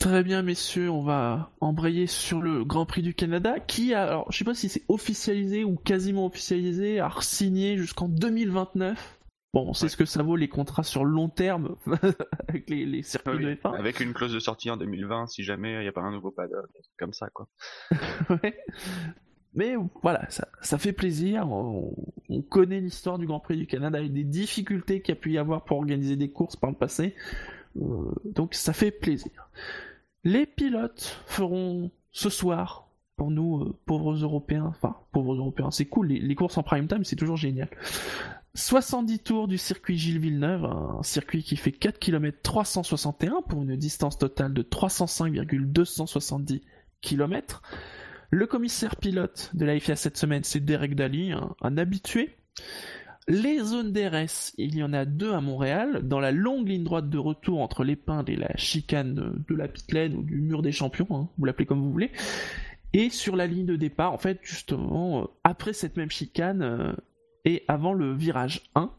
[0.00, 4.30] Très bien, messieurs, on va embrayer sur le Grand Prix du Canada, qui a, alors,
[4.30, 9.18] je sais pas si c'est officialisé ou quasiment officialisé, a signé jusqu'en 2029.
[9.54, 9.88] Bon, on sait Ouais.
[9.88, 11.76] ce que ça vaut les contrats sur long terme
[12.48, 13.74] avec les, les circuits Oui, de F1.
[13.78, 16.30] Avec une clause de sortie en 2020, si jamais il n'y a pas un nouveau
[16.30, 16.66] paddock,
[16.98, 17.48] comme ça, quoi.
[18.30, 18.58] Ouais.
[19.56, 21.50] Mais voilà, ça, fait plaisir.
[21.50, 21.94] On,
[22.28, 25.32] on connaît l'histoire du Grand Prix du Canada et des difficultés qu'il y a pu
[25.32, 27.14] y avoir pour organiser des courses par le passé.
[27.80, 29.50] Euh, donc ça fait plaisir.
[30.24, 36.08] Les pilotes feront ce soir, pour nous, euh, pauvres Européens, enfin, pauvres Européens, c'est cool,
[36.08, 37.68] les, les courses en prime time, c'est toujours génial.
[38.54, 43.76] 70 tours du circuit Gilles Villeneuve, un circuit qui fait 4 km 361 pour une
[43.76, 46.62] distance totale de 305,270
[47.02, 47.62] km.
[48.30, 52.36] Le commissaire pilote de la FIA cette semaine, c'est Derek Daly, un, habitué.
[53.28, 57.10] Les zones DRS, il y en a deux à Montréal, dans la longue ligne droite
[57.10, 60.72] de retour entre l'épingle et la chicane de, la pit lane ou du mur des
[60.72, 62.12] champions, hein, vous l'appelez comme vous voulez.
[62.92, 66.92] Et sur la ligne de départ, en fait, justement, euh, après cette même chicane euh,
[67.44, 68.92] et avant le virage 1.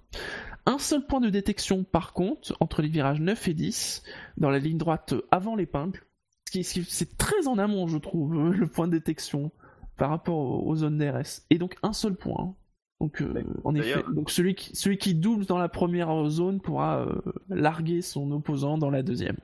[0.66, 4.04] Un seul point de détection, par contre, entre les virages 9 et 10,
[4.36, 6.02] dans la ligne droite euh, avant l'épingle.
[6.51, 9.51] C'est très en amont, je trouve, euh, le point de détection
[9.97, 11.41] par rapport aux, zones DRS.
[11.49, 12.38] Et donc un seul point.
[12.39, 12.55] hein.
[12.99, 17.05] Donc, euh, en effet, donc celui qui, celui qui double dans la première zone pourra
[17.05, 19.38] euh, larguer son opposant dans la deuxième.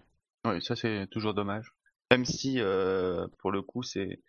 [0.45, 1.71] Oui, ça c'est toujours dommage.
[2.09, 4.19] Même si, euh, pour le coup, c'est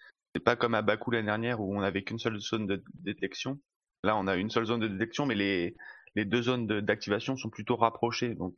[0.44, 3.58] pas comme à Bakou l'année dernière où on avait qu'une seule zone de détection.
[4.02, 5.74] Là, on a une seule zone de détection, mais les,
[6.16, 8.34] les deux zones de- d'activation sont plutôt rapprochées.
[8.34, 8.54] Donc,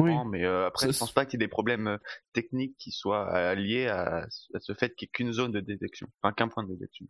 [0.00, 0.10] Oui.
[0.14, 1.98] non, mais euh, après, je pense pas qu'il y ait des problèmes euh,
[2.32, 5.60] techniques qui soient euh, liés à, à ce fait qu'il n'y ait qu'une zone de
[5.60, 7.06] détection, enfin qu'un point de détection.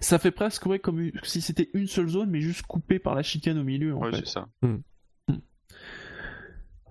[0.00, 3.22] Ça fait presque ouais, comme si c'était une seule zone, mais juste coupée par la
[3.22, 3.94] chicane au milieu.
[3.94, 4.18] En Oui, fait.
[4.18, 4.48] c'est ça.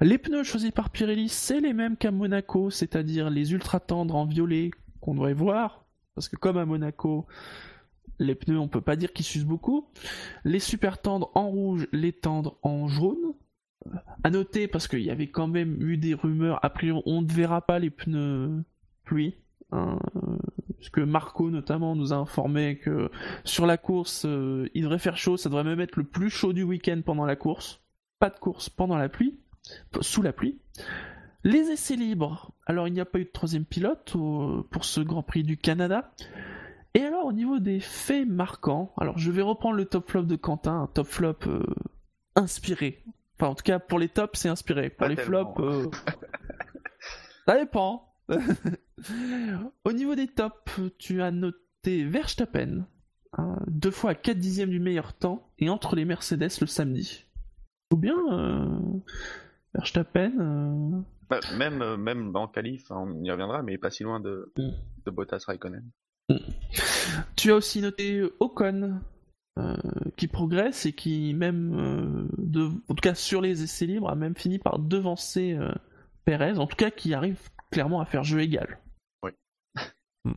[0.02, 4.26] Les pneus choisis par Pirelli, c'est les mêmes qu'à Monaco, c'est-à-dire les ultra tendres en
[4.26, 7.26] violet qu'on devrait voir, parce que comme à Monaco,
[8.20, 9.88] les pneus, on peut pas dire qu'ils s'usent beaucoup.
[10.44, 13.33] Les super tendres en rouge, les tendres en jaune.
[14.24, 17.32] À noter, parce qu'il y avait quand même eu des rumeurs, a priori, on ne
[17.32, 18.64] verra pas les pneus
[19.04, 19.36] pluie.
[19.72, 20.00] hein,
[20.78, 23.10] parce que Marco notamment nous a informé que
[23.44, 26.54] sur la course, euh, il devrait faire chaud, ça devrait même être le plus chaud
[26.54, 27.82] du week-end pendant la course.
[28.20, 29.40] Pas de course pendant la pluie
[30.02, 30.60] sous la pluie.
[31.44, 32.52] Les essais libres.
[32.66, 34.14] Alors, il n'y a pas eu de troisième pilote
[34.70, 36.14] pour ce Grand Prix du Canada.
[36.94, 40.36] Et alors, au niveau des faits marquants, alors je vais reprendre le top flop de
[40.36, 41.64] Quentin, un top flop euh,
[42.36, 43.04] inspiré.
[43.44, 44.90] Enfin, en tout cas, pour les tops, c'est inspiré.
[44.90, 45.54] Pour Pas les tellement.
[45.54, 45.92] flops, euh,
[47.46, 48.08] ça dépend.
[49.84, 52.86] au niveau des tops, tu as noté Verstappen,
[53.38, 57.26] hein, deux fois à 4 dixièmes du meilleur temps, et entre les Mercedes le samedi.
[57.92, 58.80] Ou bien, euh,
[59.74, 64.22] Verstappen, euh, Bah, même, même en qualif, hein, on y reviendra, mais pas si loin
[64.22, 64.70] de, Mm.
[65.06, 65.84] de Bottas Raikkonen.
[67.36, 69.02] tu as aussi noté Ocon,
[69.60, 69.76] euh,
[70.18, 74.16] qui progresse et qui même, euh, de, en tout cas sur les essais libres, a
[74.16, 75.72] même fini par devancer euh,
[76.26, 77.40] Perez, en tout cas qui arrive
[77.72, 78.80] clairement à faire jeu égal.
[79.24, 79.32] Oui.
[80.26, 80.32] Mm.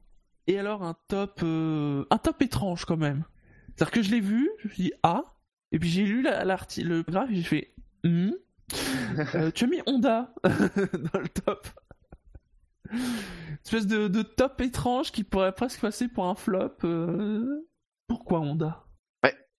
[0.48, 3.24] Et alors un top, un top étrange quand même.
[3.68, 5.22] C'est-à-dire que je l'ai vu, je me suis dit ah,
[5.72, 7.74] et puis j'ai lu la- le graphe et j'ai fait
[8.04, 8.30] Hmm?
[9.34, 11.68] Euh, tu as mis Honda dans le top.
[13.64, 16.72] Espèce de, de top étrange qui pourrait presque passer pour un flop.
[16.84, 17.66] euh.
[18.08, 18.85] Pourquoi Honda?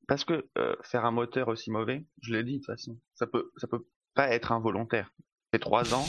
[0.08, 3.28] Parce que euh, faire un moteur aussi mauvais, je l'ai dit de toute façon, ça
[3.28, 5.12] peut, ça peut pas être involontaire.
[5.52, 6.06] Fait trois ans.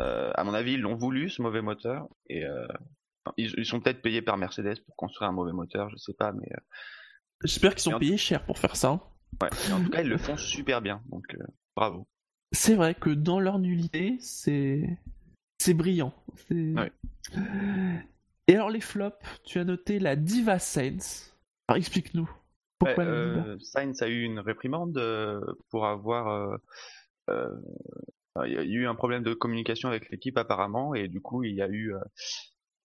[0.00, 2.66] Euh, à mon avis, ils l'ont voulu ce mauvais moteur et euh,
[3.36, 6.32] ils, ils sont peut-être payés par Mercedes pour construire un mauvais moteur, je sais pas,
[6.32, 6.48] mais
[7.44, 8.00] J'espère qu'ils sont Merde.
[8.02, 8.92] payés cher pour faire ça.
[9.40, 9.48] ouais.
[9.68, 11.24] Mais en tout cas, ils le font super bien, donc
[11.76, 12.08] bravo.
[12.52, 14.98] C'est vrai que dans leur nullité, c'est
[15.58, 16.14] c'est brillant.
[16.48, 16.92] C'est- Ouais.
[18.46, 21.30] Et alors les flops, tu as noté la Diva Saints.
[21.68, 22.28] Alors explique-nous.
[22.78, 26.58] Pourquoi euh, Sainz a eu une réprimande euh, pour avoir.
[27.28, 27.48] euh,
[28.46, 31.54] il y a eu un problème de communication avec l'équipe apparemment et du coup il
[31.54, 31.92] y a eu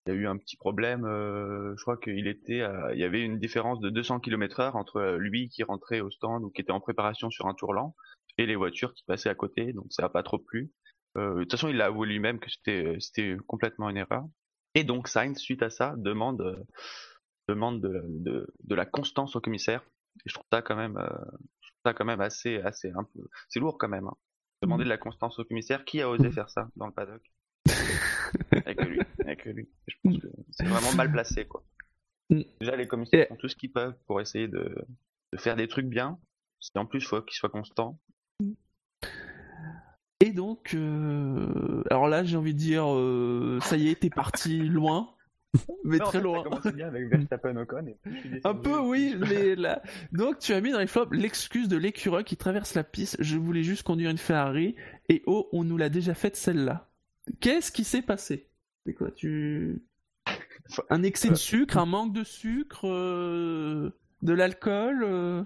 [0.06, 1.04] il y a eu un petit problème.
[1.06, 5.48] euh, je crois qu'il était, il y avait une différence de 200 km/h entre lui
[5.48, 7.94] qui rentrait au stand ou qui était en préparation sur un tour lent
[8.36, 9.72] et les voitures qui passaient à côté.
[9.72, 10.72] Donc ça a pas trop plu.
[11.16, 14.24] Euh, de toute façon, il a avoué lui-même que c'était c'était complètement une erreur.
[14.74, 16.66] Et donc Sainz, suite à ça, demande
[17.48, 19.82] demande de, de, de la constance au commissaire.
[20.24, 21.08] Et je trouve ça quand même, euh,
[21.60, 24.06] je trouve ça quand même assez, assez un peu, c'est lourd quand même.
[24.06, 24.16] hein.
[24.62, 27.22] Demander de la constance au commissaire, qui a osé faire ça dans le paddock?
[28.52, 29.68] Avec lui, avec lui.
[29.88, 31.62] Je pense que c'est vraiment mal placé quoi.
[32.30, 32.42] Mm.
[32.60, 34.74] Déjà les commissaires font tout ce qu'ils peuvent pour essayer de,
[35.32, 36.18] de faire des trucs bien.
[36.74, 38.00] Et en plus, il faut qu'ils soient constants.
[40.20, 44.58] Et donc, euh, alors là, j'ai envie de dire, euh, ça y est, t'es parti
[44.68, 45.13] loin,
[45.84, 46.42] mais Non, en très fait, loin.
[46.42, 47.86] Ça commençait bien avec Verstappen Ocon.
[47.86, 49.82] Et Un peu, oui, mais là.
[50.12, 53.16] Donc, tu as mis dans les flops l'excuse de l'écureuil qui traverse la piste.
[53.20, 54.74] Je voulais juste conduire une Ferrari.
[55.08, 56.90] Et oh, on nous l'a déjà faite celle-là.
[57.40, 58.48] Qu'est-ce qui s'est passé?
[58.86, 59.82] C'est quoi, tu.
[60.90, 63.90] Un excès de sucre, un manque de sucre, euh,
[64.22, 65.02] de l'alcool.
[65.04, 65.42] euh?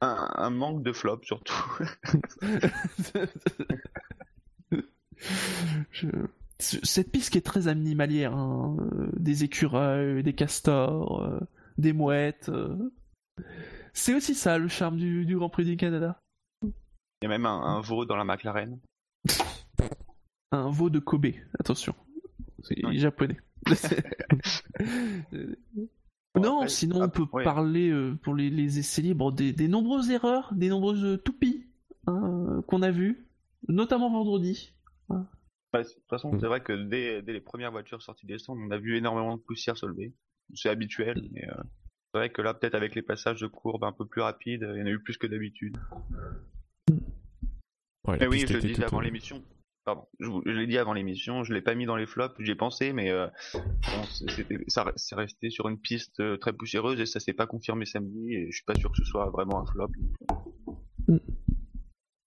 [0.00, 1.78] un, un manque de flop surtout.
[5.90, 6.06] Je-
[6.60, 11.38] Cette piste qui est très animalière, hein, euh, des écureuils, des castors, euh,
[11.78, 12.48] des mouettes.
[12.48, 12.76] euh.
[13.92, 16.20] C'est aussi ça le charme du, du Grand Prix du Canada.
[16.62, 16.72] Il
[17.22, 18.78] y a même un, un veau dans la McLaren.
[20.50, 21.26] Un veau de Kobe,
[21.58, 21.94] attention.
[22.62, 22.98] C'est Oui.
[22.98, 23.36] japonais.
[26.40, 27.44] Non, sinon on après, peut ouais.
[27.44, 31.66] parler euh, pour les, les essais libres des, des nombreuses erreurs, des nombreuses toupies
[32.06, 33.26] hein, qu'on a vues,
[33.66, 34.72] notamment vendredi.
[35.74, 36.40] Ouais, de toute façon, Mm.
[36.40, 39.36] c'est vrai que dès, dès les premières voitures sorties des stands, on a vu énormément
[39.36, 40.14] de poussière se lever.
[40.54, 41.54] C'est habituel, mais euh,
[42.12, 44.78] c'est vrai que là, peut-être avec les passages de courbes un peu plus rapides, il
[44.78, 45.76] y en a eu plus que d'habitude.
[48.06, 49.42] Ouais, Mais oui, je le disais avant l'émission.
[49.84, 52.50] Pardon, je, je l'ai dit avant l'émission, je l'ai pas mis dans les flops, j'y
[52.50, 54.02] ai pensé, mais euh, bon,
[54.68, 58.34] ça c'est resté sur une piste euh, très poussiéreuse et ça s'est pas confirmé samedi
[58.34, 59.88] et je suis pas sûr que ce soit vraiment un flop.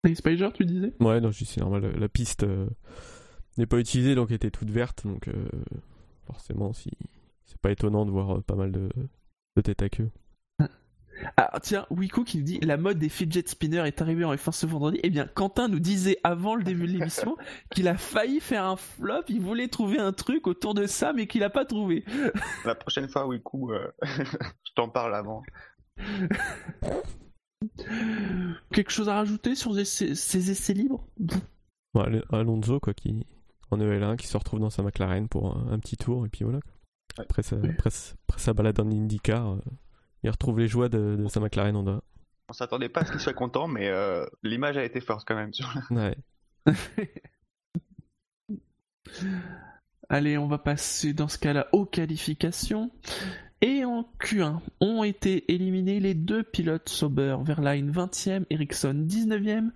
[0.07, 0.93] Et Spider, tu disais?
[0.99, 1.93] Ouais, non, c'est normal.
[1.99, 2.67] La piste euh,
[3.57, 5.05] n'est pas utilisée, donc était toute verte.
[5.05, 5.49] Donc, euh,
[6.25, 6.91] forcément, si...
[7.45, 8.89] c'est pas étonnant de voir euh, pas mal de,
[9.55, 10.09] de tête à queue.
[11.37, 14.51] Ah tiens, Wiku qui nous dit la mode des fidget spinners est arrivée en F1
[14.51, 14.99] ce vendredi.
[15.03, 17.37] Eh bien, Quentin nous disait avant le début de l'émission
[17.71, 21.27] qu'il a failli faire un flop, il voulait trouver un truc autour de ça, mais
[21.27, 22.03] qu'il a pas trouvé.
[22.65, 25.43] La prochaine fois, Wiku, euh, je t'en parle avant.
[28.71, 31.05] Quelque chose à rajouter sur ces, ces essais libres?
[31.93, 33.25] Ouais, Alonso, quoi, qui
[33.71, 36.43] en EL1, qui se retrouve dans sa McLaren pour un, un petit tour, et puis
[36.43, 36.59] voilà.
[37.17, 37.25] Ouais.
[37.25, 39.59] Après, sa, après, sa- après sa balade en IndyCar, euh,
[40.23, 42.01] il retrouve les joies de, de sa McLaren Honda.
[42.49, 45.35] On s'attendait pas à ce qu'il soit content, mais euh, l'image a été forte quand
[45.35, 45.53] même.
[45.53, 46.17] Sur la- Ouais.
[50.09, 52.91] Allez, on va passer dans ce cas-là aux qualifications.
[53.61, 59.69] Et en Q1 ont été éliminés les deux pilotes Sauber, Verline 20e, Ericsson 19e,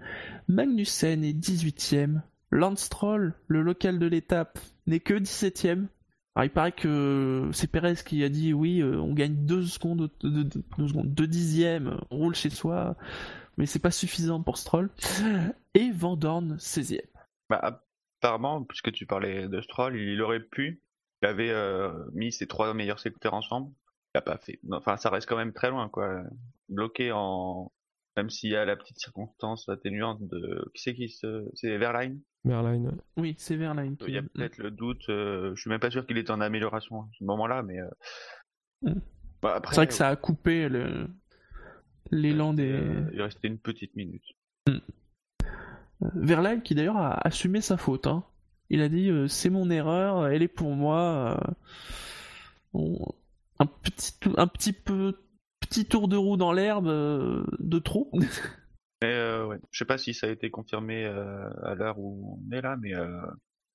[0.47, 5.87] Magnussen est 18e, Lance Stroll, le local de l'étape, n'est que 17e.
[6.35, 10.11] Alors il paraît que c'est Perez qui a dit oui, euh, on gagne 2 secondes,
[10.21, 10.49] 2
[10.87, 12.97] secondes, 2 dixièmes, on roule chez soi,
[13.57, 14.89] mais c'est pas suffisant pour Stroll.
[15.73, 17.01] Et Van Dorn 16e.
[17.49, 17.81] Bah,
[18.21, 20.81] apparemment, puisque tu parlais de Stroll, il aurait pu.
[21.21, 23.71] Il avait euh, mis ses trois meilleurs secteurs ensemble.
[24.13, 24.59] Il a pas fait.
[24.71, 26.23] Enfin, ça reste quand même très loin, quoi.
[26.69, 27.71] Bloqué en.
[28.17, 30.71] Même s'il y a la petite circonstance atténuante de.
[30.73, 31.45] Qui c'est qui se.
[31.53, 32.93] C'est Verline Merline, ouais.
[33.17, 33.97] Oui, c'est Verline.
[34.07, 35.09] Il y a peut-être le doute.
[35.09, 37.79] euh, je suis même pas sûr qu'il était en amélioration à ce moment-là, mais.
[37.79, 37.89] euh,
[38.83, 38.99] Mm.
[39.41, 41.07] bah, C'est vrai que ça a coupé le
[42.11, 44.23] l'élan des euh, il restait une petite minute.
[46.13, 48.05] Verlaine qui d'ailleurs a assumé sa faute.
[48.07, 48.23] hein.
[48.69, 51.39] Il a dit euh, c'est mon erreur, elle est pour moi.
[51.47, 51.51] euh,
[52.73, 52.99] bon,
[53.59, 55.17] un petit tou- un petit peu
[55.75, 58.09] petit tour de roue dans l'herbe euh, de trop.
[59.01, 62.39] Mais euh, ouais, je sais pas si ça a été confirmé euh, à l'heure où
[62.39, 63.21] on est là, mais euh,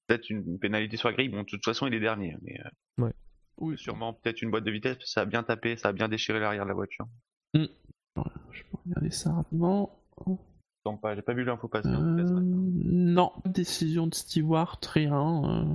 [0.07, 1.29] peut-être une pénalité sur la grille.
[1.29, 2.59] Bon, de toute façon, il est dernier, mais
[3.01, 3.11] euh,
[3.59, 5.93] oui, sûrement peut-être une boîte de vitesse, parce que ça a bien tapé, ça a
[5.93, 7.07] bien déchiré l'arrière de la voiture.
[7.55, 7.67] Je
[8.17, 10.01] peux regarder ça rapidement.
[10.83, 11.89] Attends pas, j'ai pas vu l'info passer.
[11.89, 15.45] Euh, non, décision de Stewart, rien.
[15.45, 15.75] euh.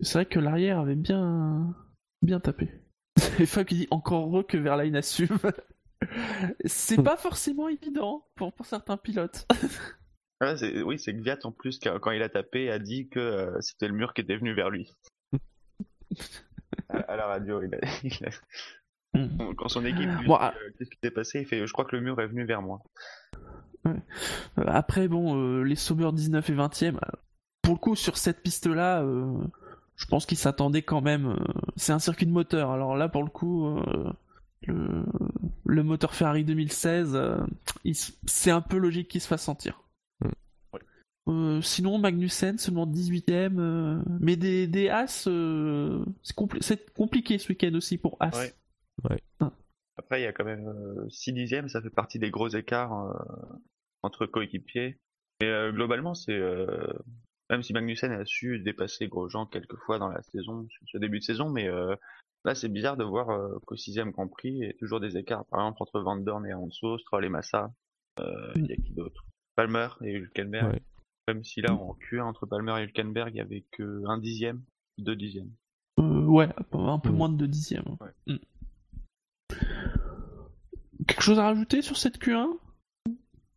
[0.00, 1.74] C'est vrai que l'arrière avait bien
[2.20, 2.70] bien tapé.
[3.38, 5.38] Et Fab qui dit encore heureux que Verlaine assume.
[6.64, 9.46] C'est pas forcément évident pour, pour certains pilotes.
[10.40, 10.54] Ah,
[10.84, 13.94] oui, c'est Gviat en plus, quand il a tapé, a dit que euh, c'était le
[13.94, 14.90] mur qui était venu vers lui.
[16.88, 20.54] à, à la radio, il a, il a- quand son équipe lui Bon, dit, ah.
[20.56, 22.62] euh, qu'est-ce qui s'est passé, il fait je crois que le mur est venu vers
[22.62, 22.80] moi.
[23.86, 23.92] Euh,
[24.56, 26.98] Après, bon, euh, les Sauber 19 et 20e, euh,
[27.62, 29.04] pour le coup, sur cette piste-là,
[30.02, 31.26] je pense qu'ils s'attendaient quand même.
[31.26, 31.36] euh,
[31.76, 34.12] c'est un circuit de moteur, alors là, pour le coup, euh,
[34.66, 35.04] le,
[35.64, 37.38] le moteur Ferrari 2016, euh,
[38.26, 39.80] c'est un peu logique qu'il se fasse sentir.
[40.20, 40.28] Mm.
[40.72, 40.80] Ouais.
[41.28, 47.38] Euh, sinon, Magnussen, seulement 18ème, euh, mais des, des As, euh, c'est compli- c'est compliqué
[47.38, 48.36] ce week-end aussi pour As.
[48.36, 48.52] Ouais.
[49.08, 49.22] Ouais.
[49.96, 53.56] Après, il y a quand même 6 dixièmes, ça fait partie des gros écarts euh,
[54.02, 54.98] entre coéquipiers.
[55.40, 56.92] Mais euh, globalement, c'est euh,
[57.52, 61.24] même si Magnussen a su dépasser Grosjean quelques fois dans la saison, ce début de
[61.24, 61.94] saison, mais euh,
[62.44, 65.16] là, c'est bizarre de voir euh, qu'au sixième Grand Prix, il y a toujours des
[65.18, 65.44] écarts.
[65.46, 67.70] Par exemple, entre Van Dorn et Alonso, Stroll et Massa,
[68.20, 69.24] euh, il y a qui d'autre?
[69.54, 70.72] Palmer et Hülkenberg.
[70.72, 70.82] Ouais.
[71.28, 74.62] Même si là, en Q1 entre Palmer et Hülkenberg, il y avait que un dixième,
[74.98, 75.52] deux dixièmes.
[76.00, 77.14] Euh, ouais, un peu Mm.
[77.14, 77.84] moins de 2 dixièmes.
[78.00, 78.34] Ouais.
[78.34, 79.56] Mm.
[81.06, 82.48] Quelque chose à rajouter sur cette Q1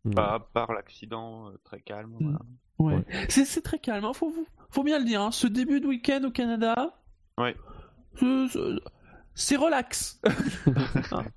[0.04, 0.14] Mm.
[0.14, 2.12] Pas à part l'accident euh, très calme.
[2.20, 2.24] Mm.
[2.24, 2.38] voilà.
[2.78, 3.04] Ouais.
[3.28, 4.32] C'est, c'est très calme, hein, faut,
[4.70, 5.20] faut bien le dire.
[5.22, 5.30] hein.
[5.30, 6.94] Ce début de week-end au Canada,
[7.38, 7.54] Ouais.
[8.16, 8.58] c'est- c'est-
[9.34, 10.20] c'est relax.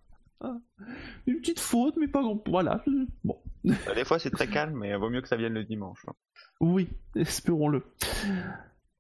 [1.28, 2.42] Une petite faute, mais pas grand.
[2.48, 2.84] Voilà.
[3.24, 3.38] Bon.
[3.64, 6.00] Des fois, c'est très calme, mais vaut mieux que ça vienne le dimanche.
[6.08, 6.14] hein.
[6.62, 7.84] Oui, espérons-le.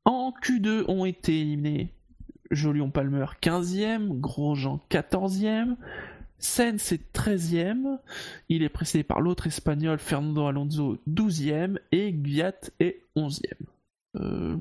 [0.05, 1.93] En Q2 ont été éliminés
[2.51, 5.77] Jolion Palmer 15e, Grosjean 14e,
[6.39, 7.99] Sens est 13e,
[8.47, 13.41] il est précédé par l'autre espagnol Fernando Alonso 12e et Gviat est 11e.
[14.15, 14.57] Euh,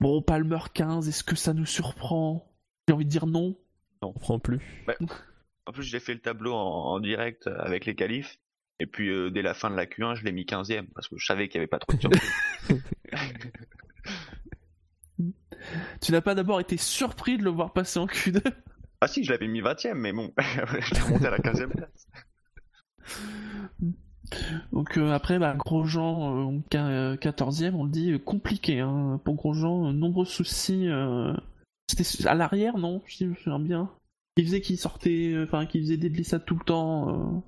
[0.00, 2.52] Bon, Palmer 15, est-ce que ça nous surprend?
[2.86, 3.56] J'ai envie de dire non.
[4.02, 4.60] On prend plus.
[5.66, 8.38] En plus, j'ai fait le tableau en, en direct avec les qualifs.
[8.78, 11.16] Et puis, euh, dès la fin de la Q1, je l'ai mis 15ème parce que
[11.16, 12.32] je savais qu'il n'y avait pas trop de surprises.
[16.00, 18.40] Tu n'as pas d'abord été surpris de le voir passer en Q2
[19.00, 22.06] ah si, je l'avais mis 20ème, mais bon, je l'ai remonté à la 15ème place.
[24.72, 28.80] Donc euh, après, bah, Grosjean, euh, quin- euh, 14e, on le dit, euh, compliqué.
[28.80, 29.20] Hein.
[29.24, 30.88] Pour Grosjean, euh, nombreux soucis.
[30.88, 31.32] euh,
[31.88, 33.90] C'était à l'arrière, non Je me souviens bien.
[34.36, 37.08] Il faisait qu'il sortait, euh, enfin, qu'il faisait des glissades tout le temps.
[37.36, 37.40] euh.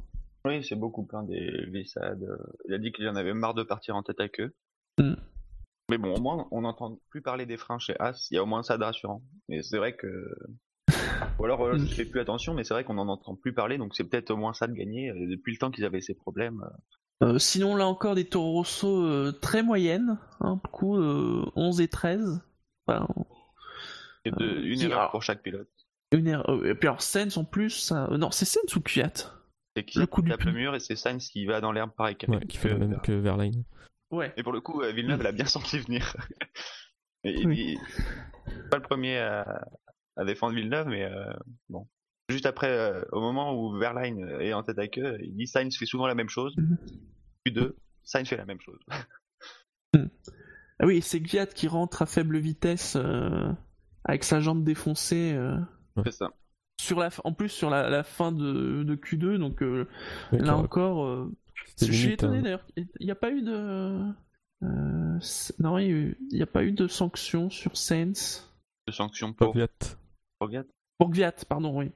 [0.45, 2.25] Oui, c'est beaucoup plein des glissades.
[2.69, 4.55] Il a dit qu'il en avait marre de partir en tête à queue.
[4.99, 5.15] Mm.
[5.91, 8.29] Mais bon, au moins, on n'entend plus parler des freins chez As.
[8.31, 9.23] Il y a au moins ça de rassurant.
[9.49, 10.31] Mais c'est vrai que...
[11.39, 11.89] Ou alors, euh, je Mm.
[11.89, 14.37] fais plus attention, mais c'est vrai qu'on n'en entend plus parler, donc c'est peut-être au
[14.37, 15.11] moins ça de gagner.
[15.11, 16.63] euh, Depuis le temps qu'ils avaient ces problèmes.
[17.23, 20.19] euh, Euh, sinon, là encore, des Toro Rosso euh, très moyennes.
[20.41, 22.41] Hein, beaucoup, euh, 11 et 13.
[22.87, 23.09] Enfin,
[24.25, 25.69] et de- Euh, une qui- erreur alors- pour chaque pilote.
[26.13, 29.13] une erreur- euh, Et puis alors, Sens en plus, euh, non, c'est Sens ou Kvyat?
[29.77, 31.91] C'est qui Le coup du tape le mur et c'est Sainz qui va dans l'herbe
[31.97, 32.17] pareil.
[32.29, 33.65] Ouais, qui fait la même que Verlaine.
[34.11, 34.33] Ouais.
[34.37, 35.45] Et pour le coup, euh, Villeneuve, elle a bien
[35.77, 36.17] senti venir.
[37.25, 37.77] Et il- Oui.
[37.77, 39.67] il- pas le premier à,
[40.19, 41.33] à défendre Villeneuve, mais euh,
[41.71, 41.89] bon.
[42.29, 45.75] Juste après, euh, au moment où Verlaine est en tête à queue, il dit Sainz
[45.79, 46.55] fait souvent la même chose.
[46.59, 46.77] Mhm.
[47.47, 47.73] Q2,
[48.05, 48.79] Sainz fait la même chose.
[50.81, 53.51] Ah oui, c'est Gviat qui rentre à faible vitesse euh,
[54.05, 55.33] avec sa jambe défoncée.
[55.35, 55.57] euh,
[56.05, 56.31] C'est ça.
[56.81, 59.89] sur la, f- en plus sur la, la fin de, de Q2, donc euh,
[60.31, 61.35] là encore, euh,
[61.81, 62.43] je suis étonné hein.
[62.43, 62.67] d'ailleurs.
[62.77, 64.13] Il n'y a pas eu de,
[64.63, 65.19] euh,
[65.59, 68.49] non, il n'y a pas eu de sanction sur Sainz
[68.87, 69.67] De sanction pour Gviat.
[70.39, 71.91] Pour Gviat, pardon, oui.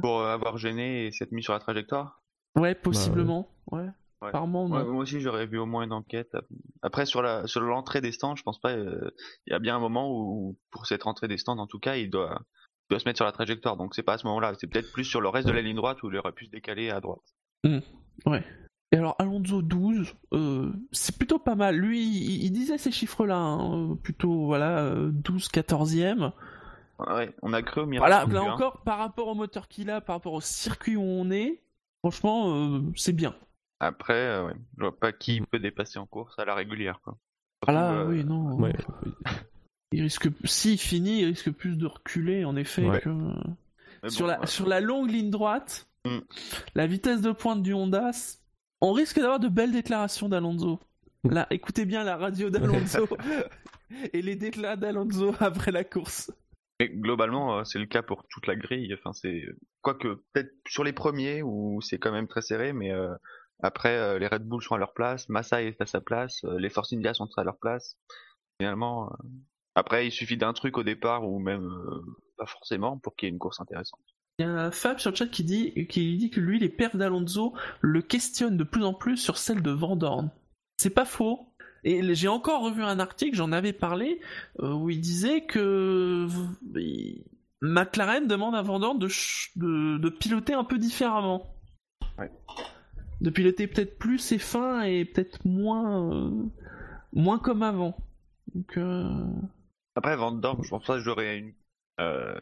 [0.00, 2.22] Pour euh, avoir gêné et s'être mis sur la trajectoire?
[2.56, 3.82] Ouais, possiblement, ouais.
[4.22, 4.28] Ouais.
[4.28, 4.76] Apparemment, non.
[4.76, 6.36] Ouais, moi aussi, j'aurais vu au moins une enquête.
[6.82, 8.72] Après, sur la sur l'entrée des stands, je pense pas.
[8.72, 9.10] euh,
[9.46, 11.96] Il y a bien un moment où, pour cette entrée des stands, en tout cas,
[11.96, 13.78] il doit, il doit se mettre sur la trajectoire.
[13.78, 14.52] Donc, c'est pas à ce moment-là.
[14.60, 16.50] C'est peut-être plus sur le reste de la ligne droite où il aurait pu se
[16.50, 17.22] décaler à droite.
[18.26, 18.44] Ouais.
[18.92, 21.76] Et alors Alonso 12, euh, c'est plutôt pas mal.
[21.76, 26.32] Lui, il, il disait ces chiffres-là, hein, euh, plutôt voilà, euh, 12, 14e.
[27.08, 28.10] Ouais, on a cru au miracle.
[28.10, 28.54] Voilà, non là hein.
[28.54, 31.60] encore, par rapport au moteur qu'il a, par rapport au circuit où on est,
[32.00, 33.34] franchement, euh, c'est bien.
[33.80, 37.00] Après, euh, ouais, je vois pas qui peut dépasser en course à la régulière.
[37.02, 37.16] Quoi.
[37.66, 38.54] Ah là, Surtout, euh, oui, non.
[38.60, 38.74] Ouais.
[39.92, 43.00] Il risque, s'il finit, il risque plus de reculer, en effet, Ouais.
[43.00, 43.08] que...
[44.04, 44.46] mais sur, la, ouais.
[44.46, 46.20] sur la longue ligne droite, Mm.
[46.74, 48.10] la vitesse de pointe du Honda,
[48.80, 50.80] on risque d'avoir de belles déclarations d'Alonso.
[51.24, 51.30] Mm.
[51.34, 53.06] Là, écoutez bien la radio d'Alonso
[54.12, 56.32] et les déclats d'Alonso après la course.
[56.80, 58.92] Mais globalement, euh, c'est le cas pour toute la grille.
[58.94, 59.44] Enfin, c'est
[59.82, 63.14] quoique peut-être sur les premiers où c'est quand même très serré, mais euh,
[63.62, 66.70] après euh, les Red Bull sont à leur place, Massa est à sa place, les
[66.70, 67.98] Force India sont à leur place.
[68.58, 69.12] Finalement,
[69.74, 71.70] après il suffit d'un truc au départ ou même
[72.38, 74.00] pas forcément pour qu'il y ait une course intéressante.
[74.38, 76.96] Il y a Fab sur le chat qui dit, qui dit que lui, les perfs
[76.96, 80.30] d'Alonso le questionnent de plus en plus sur celle de Vandorn.
[80.78, 81.49] C'est pas faux.
[81.84, 84.20] Et j'ai encore revu un article, j'en avais parlé,
[84.60, 86.26] euh, où il disait que
[87.62, 91.54] McLaren demande à Vandorn de, ch- de, de piloter un peu différemment.
[92.18, 92.30] Ouais.
[93.20, 96.30] De piloter peut-être plus ses fins et peut-être moins, euh,
[97.12, 97.96] moins comme avant.
[98.54, 99.26] Donc, euh,
[99.94, 101.52] Après Van Dorn, je pense que j'aurais une.
[102.00, 102.38] Euh,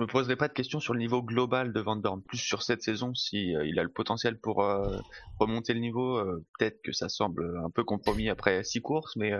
[0.00, 2.82] me poserai pas de questions sur le niveau global de Van Dorn, plus sur cette
[2.82, 4.98] saison si euh, il a le potentiel pour euh,
[5.38, 6.16] remonter le niveau.
[6.16, 9.32] euh, Peut-être que ça semble un peu compromis après six courses, mais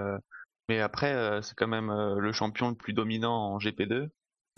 [0.68, 4.08] mais après c'est quand même le champion le plus dominant en GP2.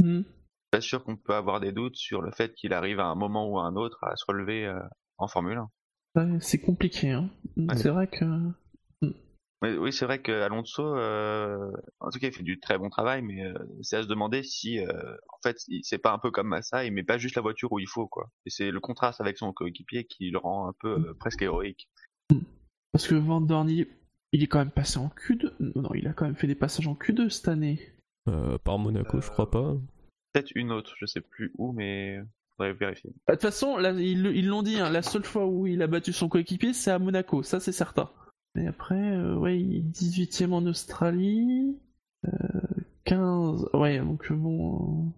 [0.03, 0.23] hmm.
[0.71, 3.49] Pas sûr qu'on peut avoir des doutes sur le fait qu'il arrive à un moment
[3.49, 4.71] ou à un autre à se relever
[5.19, 5.71] en Formule 1.
[6.15, 7.11] Ouais, c'est compliqué.
[7.11, 7.31] Hein.
[7.77, 8.25] C'est vrai que.
[9.63, 12.91] Mais oui, c'est vrai que Alonso, euh, en tout cas, il fait du très bon
[12.91, 16.33] travail, mais euh, c'est à se demander si, euh, en fait, c'est pas un peu
[16.33, 18.29] comme Massa, il met pas juste la voiture où il faut, quoi.
[18.45, 21.89] Et c'est le contraste avec son coéquipier qui le rend un peu euh, presque héroïque.
[22.91, 23.87] Parce que Van Dorn, il,
[24.33, 25.53] est quand même passé en Q2.
[25.77, 27.79] Non, il a quand même fait des passages en Q2 cette année.
[28.29, 29.77] Euh, par Monaco, je crois pas.
[30.33, 32.19] Peut-être une autre, je sais plus où, mais
[32.57, 33.11] faudrait vérifier.
[33.29, 35.87] Bah, De toute façon, là, ils l'ont dit, hein, la seule fois où il a
[35.87, 38.11] battu son coéquipier, c'est à Monaco, ça c'est certain.
[38.55, 41.79] Mais après, euh, ouais, il est 18ème en Australie,
[42.27, 42.31] euh,
[43.05, 43.71] 15.
[43.75, 45.13] Ouais, donc bon.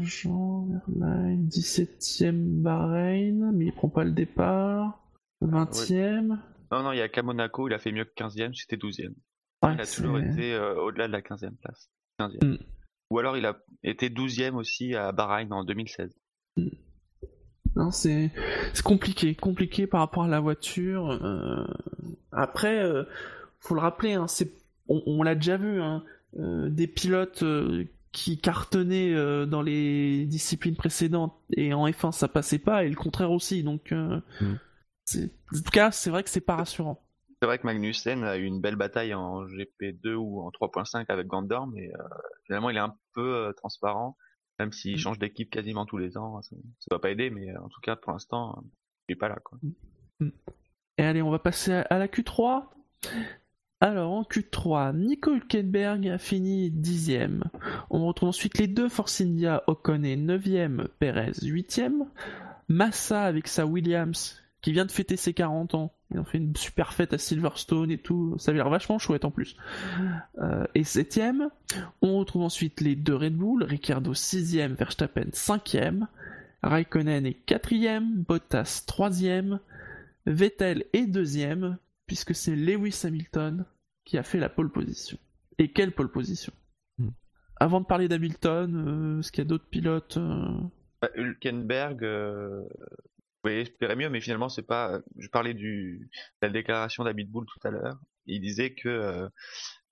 [0.00, 5.00] Jean, Verlaine, 17ème Bahreïn, mais il prend pas le départ.
[5.42, 6.38] 20ème.
[6.72, 9.14] Non, non, il y a qu'à Monaco, il a fait mieux que 15ème, c'était 12ème.
[9.62, 11.90] Ouais, il a toujours été euh, au-delà de la 15ème place.
[12.18, 12.44] 15e.
[12.44, 12.58] Mm.
[13.10, 16.12] Ou alors il a été 12ème aussi à Bahreïn en 2016.
[16.56, 16.64] Non,
[17.90, 18.30] c'est
[18.74, 21.10] c'est compliqué, compliqué par rapport à la voiture.
[21.10, 21.64] euh,
[22.32, 23.04] Après, euh,
[23.60, 24.26] faut le rappeler, hein,
[24.88, 26.02] on, on l'a déjà vu, hein,
[26.38, 29.14] euh, des pilotes euh, qui cartonnaient
[29.46, 33.62] dans les disciplines précédentes et en F1 ça passait pas et le contraire aussi.
[33.62, 34.54] Donc, euh, Mm.
[35.04, 37.02] c'est- en tout cas, c'est vrai que c'est pas rassurant.
[37.42, 41.26] C'est vrai que Magnussen a eu une belle bataille en GP2 ou en 3.5 avec
[41.26, 41.90] Gandor, mais
[42.46, 44.16] finalement il est un peu transparent,
[44.58, 44.98] même s'il Mm.
[44.98, 46.40] change d'équipe quasiment tous les ans.
[46.42, 48.62] Ça, ça va pas aider, mais euh, en tout cas pour l'instant,
[49.08, 49.38] il est pas là.
[49.44, 49.58] Quoi.
[50.98, 52.64] Et allez, on va passer à, la Q3.
[53.80, 57.44] Alors, en Q3, Nico Hülkenberg a fini dixième.
[57.90, 62.06] On retrouve ensuite les deux Force India, Ocon est 9ème, Perez 8ème.
[62.68, 65.95] Massa avec sa Williams, qui vient de fêter ses 40 ans.
[66.12, 68.36] Ils ont fait une super fête à Silverstone et tout.
[68.38, 69.56] Ça avait l'air vachement chouette en plus.
[70.38, 71.48] Euh, et 7ème.
[72.00, 76.06] On retrouve ensuite les deux Red Bull, Ricciardo 6ème, Verstappen 5ème.
[76.62, 79.58] Raikkonen est 4ème, Bottas 3ème.
[80.26, 83.64] Vettel est deuxième, puisque c'est Lewis Hamilton
[84.04, 85.18] qui a fait la pole position.
[85.58, 86.52] Et quelle pole position
[86.98, 87.10] Hmm.
[87.56, 90.58] Avant de parler d'Hamilton, euh, est-ce qu'il y a d'autres pilotes euh,
[91.00, 93.15] Bah, Hülkenberg, euh, vous
[93.46, 95.00] pouvez espérer mieux, mais finalement c'est pas.
[95.18, 96.10] Je parlais du
[96.42, 97.98] de la déclaration d'Abit Bull tout à l'heure.
[98.26, 99.28] Il disait que euh,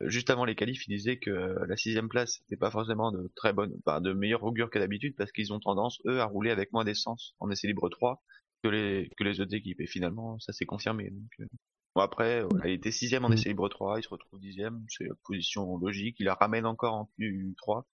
[0.01, 3.31] juste avant les qualifs, il disait que euh, la sixième place n'était pas forcément de
[3.37, 6.51] très bonne, enfin, de meilleure augure que d'habitude parce qu'ils ont tendance eux à rouler
[6.51, 8.23] avec moins d'essence en essai libre 3
[8.63, 9.81] que les que les autres équipes.
[9.81, 11.11] Et finalement, ça s'est confirmé.
[11.11, 11.47] Donc, euh,
[11.95, 13.35] bon, après, voilà, il était sixième en Mm.
[13.35, 16.17] essai libre 3, il se retrouve dixième, c'est la position logique.
[16.19, 17.85] Il la ramène encore en Q3.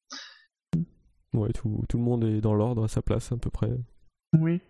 [1.33, 3.71] Ouais, tout, tout le monde est dans l'ordre à sa place à peu près.
[4.39, 4.61] Oui.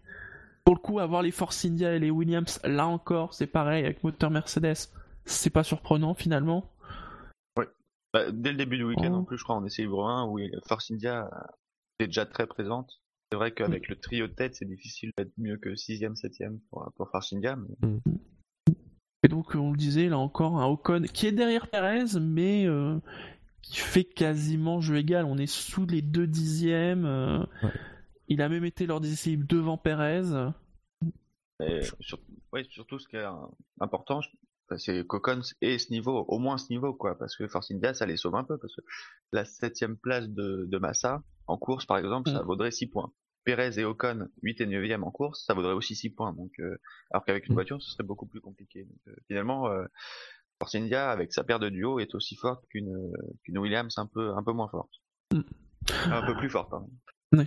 [0.71, 4.05] Pour le coup, avoir les Force India et les Williams, là encore, c'est pareil avec
[4.05, 4.77] moteur Mercedes.
[5.25, 6.71] C'est pas surprenant finalement.
[8.13, 9.17] Bah, dès le début du week-end, Oh.
[9.17, 12.47] en plus, je crois, en essai libre 1, où Force India euh, est déjà très
[12.47, 13.01] présente.
[13.33, 16.89] C'est vrai qu'avec le trio de tête, c'est difficile d'être mieux que 6ème, 7ème pour,
[16.97, 17.57] pour Force India.
[17.57, 17.99] Mais...
[19.25, 22.97] Et donc, on le disait, là encore, un Ocon qui est derrière Perez, mais euh,
[23.63, 25.25] qui fait quasiment jeu égal.
[25.25, 27.07] On est sous les deux dixièmes.
[27.07, 27.71] euh, Ouais.
[28.31, 30.23] Il a même été lors des essais devant Perez.
[32.01, 32.21] sur-
[32.53, 33.33] ouais, surtout, ce qui est euh,
[33.81, 34.31] important, je-
[34.79, 38.07] c'est qu'Ocon ait ce niveau, au moins ce niveau, quoi, parce que Force India, ça
[38.07, 38.81] les sauve un peu, parce que
[39.33, 42.47] la septième place de, de Massa, en course, par exemple, ça Mm.
[42.47, 43.13] vaudrait 6 points.
[43.45, 46.33] Perez et Ocon, 8 et 9e en course, ça vaudrait aussi 6 points.
[46.33, 46.77] Donc, euh,
[47.11, 47.57] alors qu'avec une Mm.
[47.57, 48.85] voiture, ce serait beaucoup plus compliqué.
[48.85, 49.85] Donc, euh, finalement, euh,
[50.61, 53.13] Force India, avec sa paire de duo, est aussi forte qu'une
[53.43, 54.93] qu'une Williams un peu, un peu moins forte.
[55.33, 55.41] Mm.
[56.13, 56.91] Un peu plus forte, pardon.
[57.35, 57.45] Euh,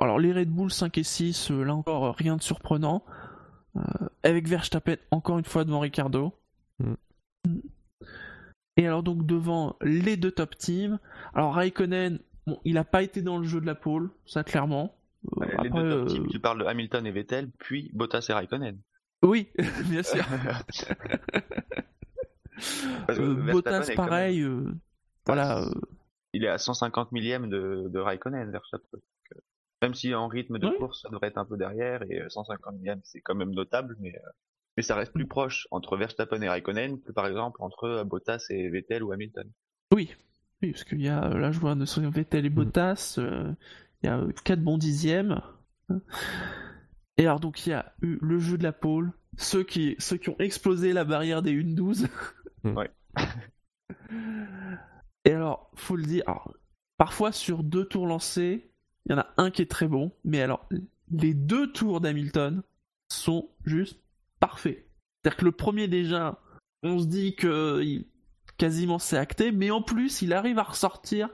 [0.00, 3.04] alors les Red Bull 5 et 6, euh, là encore euh, rien de surprenant.
[3.76, 3.80] Euh,
[4.22, 6.32] avec Verstappen encore une fois devant Ricardo.
[6.78, 6.94] Mm.
[8.76, 10.98] Et alors donc devant les deux top teams.
[11.34, 14.94] Alors Raikkonen, bon, il n'a pas été dans le jeu de la pole, ça clairement.
[14.94, 15.00] Euh,
[15.36, 18.26] Ouais, les après, deux top euh, teams, tu parles de Hamilton et Vettel, puis Bottas
[18.28, 18.78] et Raikkonen.
[19.22, 19.48] Oui,
[19.88, 20.24] bien sûr.
[23.10, 24.40] Euh, Bottas pareil.
[24.42, 24.72] euh,
[25.26, 25.62] voilà.
[25.62, 25.70] euh,
[26.32, 28.98] il est à 150 millième de, de Raikkonen, Verstappen.
[29.84, 30.76] Euh, Même si en rythme de Oui.
[30.78, 33.96] course, ça devrait être un peu derrière, et euh, 150 millième, c'est quand même notable,
[34.00, 34.30] mais, euh,
[34.76, 35.18] mais ça reste Mm.
[35.18, 39.12] plus proche entre Verstappen et Raikkonen que par exemple entre euh, Bottas et Vettel ou
[39.12, 39.50] Hamilton.
[39.92, 40.10] Oui,
[40.62, 43.52] oui, parce qu'il y a, euh, là je vois, Vettel et Bottas, euh,
[44.02, 45.40] il y a 4 bons dixièmes.
[47.16, 50.16] Et alors donc il y a eu le jeu de la pole, ceux qui, ceux
[50.16, 52.08] qui ont explosé la barrière des 1-12.
[52.64, 52.76] Mm.
[52.76, 52.90] Ouais.
[55.26, 56.54] Et alors, faut le dire, alors,
[56.98, 58.73] parfois sur deux tours lancés,
[59.06, 60.68] il y en a un qui est très bon, mais alors
[61.10, 62.62] les deux tours d'Hamilton
[63.08, 64.00] sont juste
[64.40, 64.86] parfaits.
[65.22, 66.40] C'est-à-dire que le premier déjà,
[66.82, 68.06] on se dit que il-
[68.56, 71.28] quasiment c'est acté, mais en plus il arrive à ressortir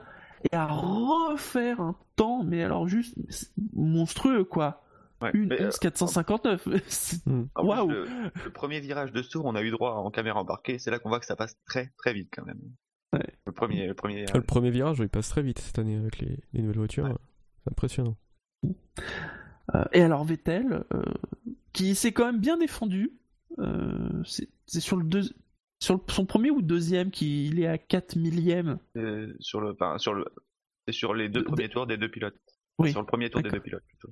[0.51, 3.15] et à refaire un temps, mais alors juste
[3.73, 4.83] monstrueux quoi.
[5.21, 6.67] Ouais, Une mais, euh, 11 459.
[6.87, 7.45] C'est- Hmm.
[7.53, 7.89] en Waouh.
[7.89, 8.05] le,
[8.43, 10.97] le premier virage de ce tour, on a eu droit en caméra embarquée, c'est là
[10.97, 12.59] qu'on voit que ça passe très très vite quand même.
[13.13, 13.27] Ouais.
[13.45, 14.25] Le premier, le premier.
[14.33, 17.03] Le premier virage, il passe très vite cette année avec les, les nouvelles voitures.
[17.05, 17.13] Ouais.
[17.63, 18.15] C'est impressionnant.
[19.75, 21.03] Euh, et alors Vettel, euh,
[21.73, 23.11] qui s'est quand même bien défendu,
[23.59, 25.23] euh, c'est sur le deux,
[25.79, 28.79] sur le- son premier ou deuxième qu'il est à 4 millième.
[28.97, 30.25] euh, sur le, enfin, sur le,
[30.87, 32.35] c'est sur les deux De- premiers tours des deux pilotes.
[32.79, 34.09] Oui, Sur le premier tour des deux pilotes plutôt.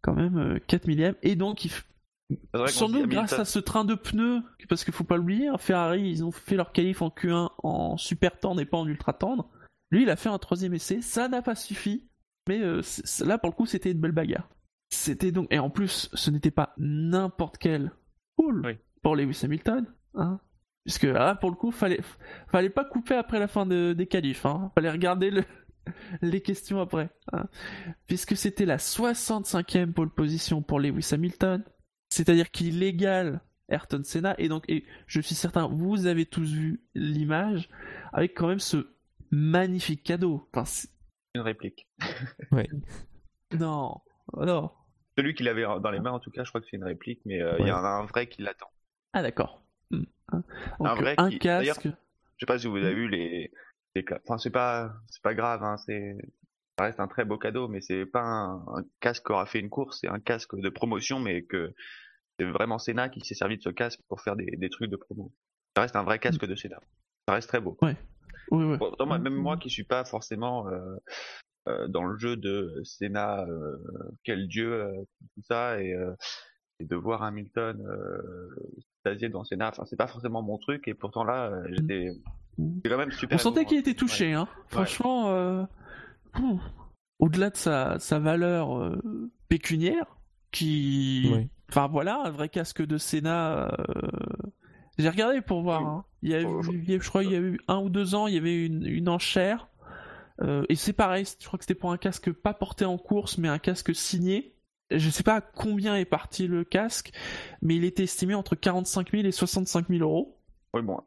[0.00, 1.14] quand même euh, 4 millième.
[1.22, 5.04] Et donc il, f- Sans doute grâce à ce train de pneus, parce qu'il faut
[5.04, 8.66] pas l'oublier, hein, Ferrari, ils ont fait leur qualif en Q1 en super tendre et
[8.66, 9.50] pas en ultra tendre.
[9.90, 12.08] Lui, il a fait un troisième essai, ça n'a pas suffi,
[12.48, 12.82] mais euh,
[13.24, 14.48] là, pour le coup, c'était une belle bagarre.
[14.90, 17.92] C'était donc, et en plus, ce n'était pas n'importe quel
[18.38, 18.76] Oui.
[19.02, 20.40] pour Lewis Hamilton, hein.
[20.84, 22.00] Puisque là, pour le coup, fallait,
[22.48, 24.72] fallait pas couper après la fin de- des qualifs, hein.
[24.74, 25.44] Fallait regarder le,
[26.22, 27.46] les questions après, hein.
[28.06, 31.62] Puisque c'était la 65e pole position pour Lewis Hamilton,
[32.08, 36.80] c'est-à-dire qu'il égale Ayrton Senna, et donc, et je suis certain, vous avez tous vu
[36.94, 37.68] l'image,
[38.14, 38.88] avec quand même ce
[39.30, 40.48] magnifique cadeau.
[40.54, 40.64] Enfin,
[41.34, 41.86] Une réplique.
[43.52, 44.00] non,
[44.32, 44.70] oh non.
[45.16, 47.20] Celui qu'il avait dans les mains, en tout cas, je crois que c'est une réplique,
[47.24, 48.70] mais euh, il y en a un vrai qui l'attend.
[49.12, 49.62] Ah d'accord.
[49.90, 50.04] Hmm.
[50.32, 50.44] Donc,
[50.80, 51.84] Un vrai un qui- casque.
[51.86, 51.90] Je
[52.40, 53.50] sais pas si vous avez vu les,
[54.24, 56.16] enfin c'est pas c'est pas grave hein, c'est
[56.78, 59.58] ça reste un très beau cadeau mais c'est pas un, un casque qui aura fait
[59.58, 61.74] une course c'est un casque de promotion mais que
[62.38, 64.94] c'est vraiment Senna qui s'est servi de ce casque pour faire des, des trucs de
[64.96, 65.32] promo
[65.74, 66.78] ça reste un vrai casque de Senna
[67.26, 67.76] ça reste très beau
[68.50, 68.78] Oui, oui.
[68.78, 70.96] Pourtant, moi, même moi qui suis pas forcément euh,
[71.68, 73.76] euh, dans le jeu de Senna euh,
[74.24, 74.92] quel dieu euh,
[75.34, 76.14] tout ça et, euh,
[76.80, 78.74] et de voir Hamilton euh,
[79.04, 82.12] s'asier dans Senna enfin c'est pas forcément mon truc et pourtant là j'étais
[82.82, 84.48] c'est quand même super On sentait qu'il était touché, hein.
[84.66, 85.64] Franchement, euh,
[87.18, 90.18] au-delà de sa, sa valeur euh, pécuniaire,
[90.50, 91.48] qui, Oui.
[91.68, 93.68] enfin voilà, un vrai casque de euh,
[94.98, 95.82] J'ai regardé pour voir.
[95.82, 95.88] Oui.
[95.88, 96.04] hein.
[96.22, 98.34] Il y a eu, je crois, il y a eu un ou deux ans, il
[98.34, 99.68] y avait une, une enchère.
[100.42, 103.38] euh, et c'est pareil, je crois que c'était pour un casque pas porté en course,
[103.38, 104.54] mais un casque signé.
[104.90, 107.12] Je sais pas à combien est parti le casque,
[107.60, 110.34] mais il était estimé entre 45 000 et 65 000 euros.
[110.74, 111.00] Oui, bon,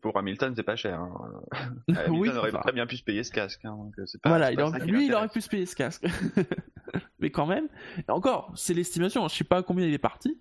[0.00, 1.00] pour Hamilton, c'est pas cher.
[1.00, 1.30] Hein.
[1.88, 3.64] Hamilton oui, aurait enfin, très bien pu se payer ce casque.
[3.64, 6.04] Hein, donc pas, voilà, il aurait- lui, il aurait pu se payer ce casque.
[7.18, 7.68] Mais quand même,
[8.06, 10.38] et encore, c'est l'estimation, je sais pas à combien il est parti.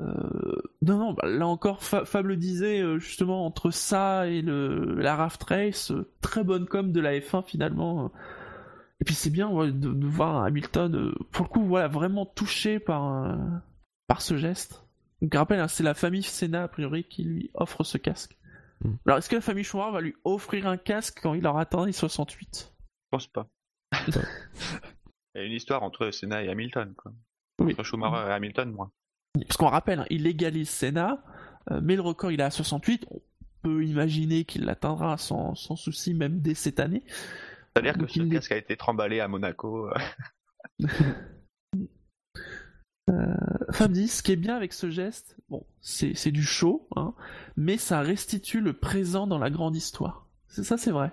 [0.00, 4.42] Euh, non, non, bah, là encore, Fa- Fab le disait, euh, justement, entre ça et
[4.42, 8.10] le, la Raft Race, euh, très bonne com de la F1 finalement.
[9.00, 12.24] Et puis c'est bien ouais, de, de voir Hamilton, euh, pour le coup, voilà, vraiment
[12.24, 13.36] touché par, euh,
[14.06, 14.84] par ce geste.
[15.20, 18.36] Donc rappelle, hein, c'est la famille Senna, a priori, qui lui offre ce casque.
[18.84, 18.94] Mm.
[19.06, 21.86] Alors est-ce que la famille Schumacher va lui offrir un casque quand il aura atteint
[21.86, 23.46] les 68 Je pense pas.
[25.34, 26.94] Il y a une histoire entre Senna et Hamilton.
[26.96, 27.12] Quoi.
[27.60, 27.72] Oui.
[27.72, 28.90] Entre Schumacher et Hamilton, moi.
[29.34, 31.22] Parce qu'on rappelle, hein, il légalise Senna,
[31.70, 33.06] euh, mais le record il est à 68.
[33.10, 33.20] On
[33.62, 37.02] peut imaginer qu'il l'atteindra sans, sans souci, même dès cette année.
[37.74, 39.88] C'est-à-dire que ce il casque a été tremballé à Monaco.
[43.10, 43.34] euh,
[43.70, 47.14] Fab dit, ce qui est bien avec ce geste, bon, c'est du show, hein,
[47.56, 50.26] mais ça restitue le présent dans la grande histoire.
[50.48, 51.10] Ça, c'est vrai.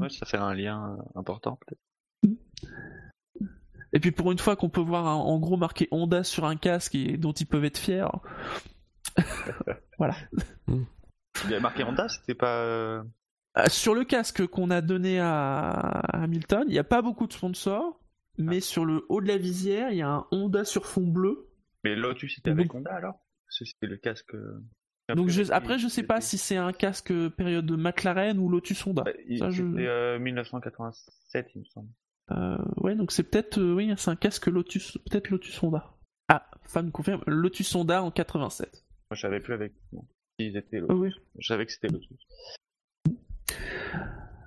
[0.00, 1.80] ouais, ça fait un lien euh, important, peut-être.
[3.94, 6.56] Et puis pour une fois qu'on peut voir un- en gros marqué Honda sur un
[6.56, 8.04] casque et dont ils peuvent être fiers.
[9.98, 10.14] voilà.
[10.68, 12.58] Il y a marqué Honda, c'était pas.
[12.64, 13.02] euh,
[13.56, 15.68] Euh, Sur le casque qu'on a donné à
[16.12, 18.00] Hamilton, il n'y a pas beaucoup de sponsors,
[18.36, 21.48] mais sur le haut de la visière, il y a un Honda sur fond bleu.
[21.84, 23.14] Mais Lotus, c'était avec Honda alors?
[23.48, 24.34] C'était le casque.
[24.34, 24.60] euh,
[25.14, 28.84] Donc je- après, je sais pas si c'est un casque période de McLaren ou Lotus
[28.86, 29.02] Honda.
[29.04, 31.88] Bah, il- Ça, je- C'était euh, 1987, il me semble.
[32.30, 35.94] Euh, ouais, donc c'est peut-être, euh, oui, c'est un casque Lotus, peut-être Lotus Honda.
[36.28, 38.84] Ah, femme confirme, Lotus Honda en 87.
[39.10, 39.72] Moi, je savais plus avec.
[40.38, 41.10] Ils étaient oui.
[41.38, 42.18] Je savais que c'était Lotus.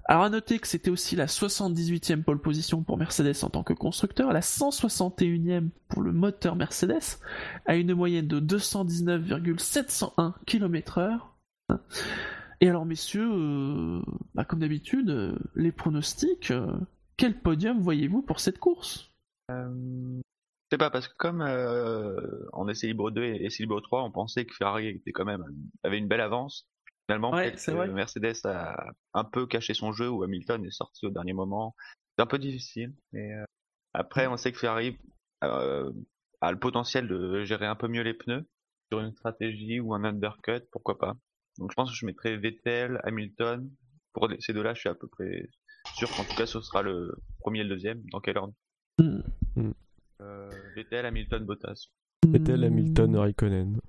[0.09, 3.73] Alors à noter que c'était aussi la 78e pole position pour Mercedes en tant que
[3.73, 7.19] constructeur, la 161e pour le moteur Mercedes,
[7.65, 11.19] à une moyenne de 219,701 km/h.
[12.61, 14.01] Et alors messieurs, euh,
[14.33, 16.53] bah, comme d'habitude, les pronostics,
[17.17, 19.11] quel podium voyez-vous pour cette course?
[19.51, 19.67] Euh,
[20.17, 24.03] Je sais pas, parce que comme euh, en essai libre 2 et essai libre 3,
[24.03, 25.43] on pensait que Ferrari était quand même
[25.83, 26.67] avait une belle avance.
[27.09, 27.53] Finalement, Ouais.
[27.87, 31.73] Mercedes a un peu caché son jeu ou Hamilton est sorti au dernier moment.
[32.17, 32.93] C'est un peu difficile.
[33.13, 33.45] Mais euh,
[33.93, 34.97] après, on sait que Ferrari
[35.43, 35.91] euh,
[36.41, 38.45] a le potentiel de gérer un peu mieux les pneus
[38.91, 41.15] sur une stratégie ou un undercut, pourquoi pas.
[41.57, 43.71] Donc je pense que je mettrai Vettel, Hamilton.
[44.13, 45.47] Pour ces deux-là, je suis à peu près
[45.95, 48.01] sûr qu'en tout cas, ce sera le premier et le deuxième.
[48.11, 48.53] Dans quel ordre
[48.99, 49.21] Hmm.
[50.21, 51.87] euh, Vettel, Hamilton, Bottas.
[52.27, 53.79] Vettel, Hamilton, Raikkonen.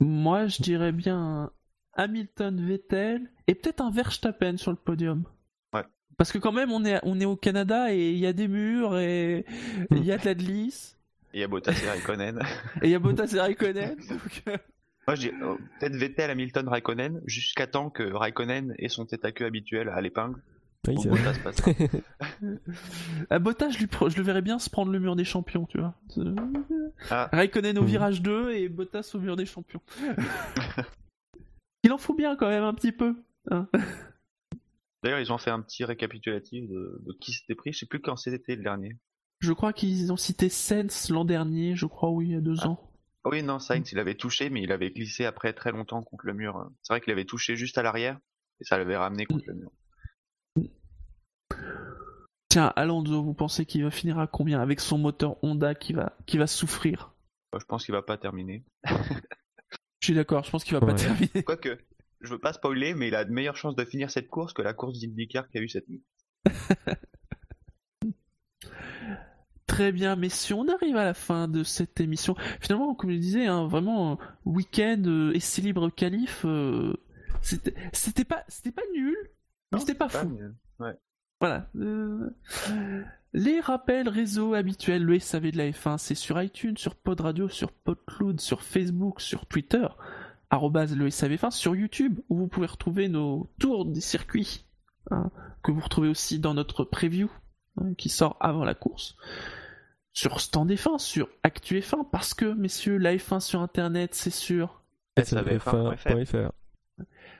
[0.00, 1.50] Moi, je dirais bien
[1.94, 5.24] Hamilton, Vettel et peut-être un Verstappen sur le podium.
[5.72, 5.84] Ouais.
[6.18, 8.46] Parce que quand même, on est, on est au Canada et il y a des
[8.46, 9.44] murs et
[9.90, 10.98] il y a de la glisse
[11.32, 12.38] Et il y a Bottas et Raikkonen.
[12.82, 13.96] et il y a Bottas et Raikkonen.
[14.10, 14.56] donc, euh,
[15.06, 19.24] Moi, je dis euh, peut-être Vettel, Hamilton, Raikkonen, jusqu'à temps que Raikkonen ait son tête
[19.24, 20.40] à queue habituel à l'épingle.
[20.88, 21.64] Ah, Bottas
[23.30, 25.66] à Bottas, je, lui pre- je le verrais bien se prendre le mur des champions,
[25.66, 25.94] tu vois.
[27.10, 27.28] Ah.
[27.32, 29.82] Raikkonen au virage 2 et Bottas au mur des champions.
[31.84, 33.16] il en faut bien quand même un petit peu.
[33.50, 33.68] hein.
[35.02, 37.72] D'ailleurs, ils ont fait un petit récapitulatif de, de qui s'était pris.
[37.72, 38.96] Je sais plus quand c'était le dernier.
[39.40, 42.66] Je crois qu'ils ont cité Sens l'an dernier, je crois, oui, il y a deux
[42.66, 42.80] ans.
[43.24, 46.26] Ah Oui, non, Sainz, il avait touché, mais il avait glissé après très longtemps contre
[46.26, 46.68] le mur.
[46.82, 48.18] C'est vrai qu'il avait touché juste à l'arrière,
[48.60, 49.70] et ça l'avait ramené contre le mur.
[52.48, 56.16] Tiens, Alonso, vous pensez qu'il va finir à combien avec son moteur Honda qui va,
[56.26, 57.12] qui va souffrir?
[57.52, 58.64] Moi, Je pense qu'il va pas terminer.
[60.00, 60.94] Je suis d'accord, je pense qu'il va pas Ouais.
[60.94, 61.42] terminer.
[61.42, 61.78] Quoique,
[62.20, 64.62] je veux pas spoiler, mais il a de meilleures chances de finir cette course que
[64.62, 66.02] la course d'IndyCar qu'il a eu cette nuit.
[69.66, 73.16] Très bien, mais si on arrive à la fin de cette émission, finalement, comme je
[73.18, 76.94] disais, hein, vraiment, euh, week-end, euh, essai libre qualif, euh,
[77.42, 79.16] c'était c'était pas, c'était pas nul,
[79.70, 80.28] mais c'était pas Pas fou.
[80.30, 80.54] mieux.
[81.40, 81.66] Voilà.
[81.76, 82.30] euh,
[83.32, 87.48] Les rappels réseaux habituels, le SAV de la F1, c'est sur iTunes, sur Pod Radio,
[87.48, 89.86] sur Podcloud, sur Facebook, sur Twitter,
[90.50, 94.64] arrobase le SAV1, sur YouTube, où vous pouvez retrouver nos tours des circuits,
[95.10, 95.30] hein,
[95.62, 97.28] que vous retrouvez aussi dans notre preview,
[97.80, 99.16] hein, qui sort avant la course.
[100.12, 104.82] Sur Stand F1, sur Actu F1, parce que, messieurs, la F1 sur Internet, c'est sûr.
[105.16, 106.50] SAVF1.fr.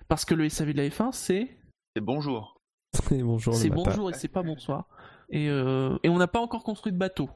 [0.06, 1.56] Parce que le SAV de la F1, c'est
[1.96, 2.57] C'est bonjour.
[3.10, 4.86] Et bonjour le c'est bonjour et c'est pas bonsoir.
[5.30, 7.28] Et, euh, et on n'a pas encore construit de bateau.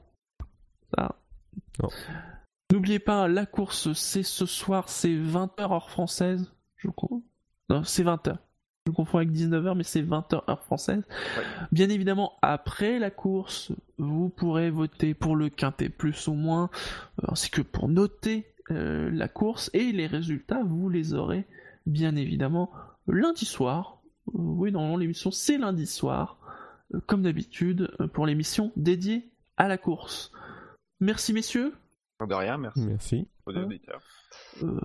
[2.73, 7.21] N'oubliez pas, la course, c'est ce soir, c'est 20h heure française, je crois.
[7.69, 8.39] Non, c'est 20h.
[8.87, 11.03] Je confonds avec 19h, mais c'est 20h heure française.
[11.37, 11.45] Ouais.
[11.71, 16.71] Bien évidemment, après la course, vous pourrez voter pour le quintet plus ou moins,
[17.23, 21.47] euh, ainsi que pour noter euh, la course, et les résultats, vous les aurez
[21.87, 22.71] bien évidemment
[23.07, 24.02] lundi soir.
[24.27, 26.39] Oui, normalement, l'émission, c'est lundi soir,
[26.95, 30.33] euh, comme d'habitude, euh, pour l'émission dédiée à la course.
[31.01, 31.75] Merci, messieurs.
[32.27, 33.29] De rien, merci Merci.
[33.47, 34.01] auditeurs.
[34.63, 34.79] Euh,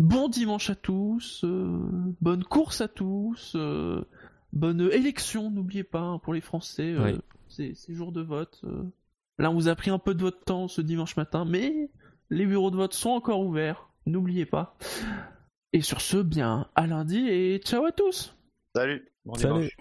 [0.00, 1.78] bon dimanche à tous, euh,
[2.20, 4.04] bonne course à tous, euh,
[4.52, 7.20] bonne élection, n'oubliez pas, hein, pour les Français, euh, Oui.
[7.48, 8.60] c'est c'est jour de vote.
[8.64, 8.82] euh.
[9.38, 11.90] Là, on vous a pris un peu de votre temps ce dimanche matin, mais
[12.30, 14.76] les bureaux de vote sont encore ouverts, n'oubliez pas.
[15.72, 18.34] Et sur ce, bien, à lundi et ciao à tous
[18.74, 19.08] Salut.
[19.24, 19.60] Bon Salut.
[19.60, 19.76] dimanche.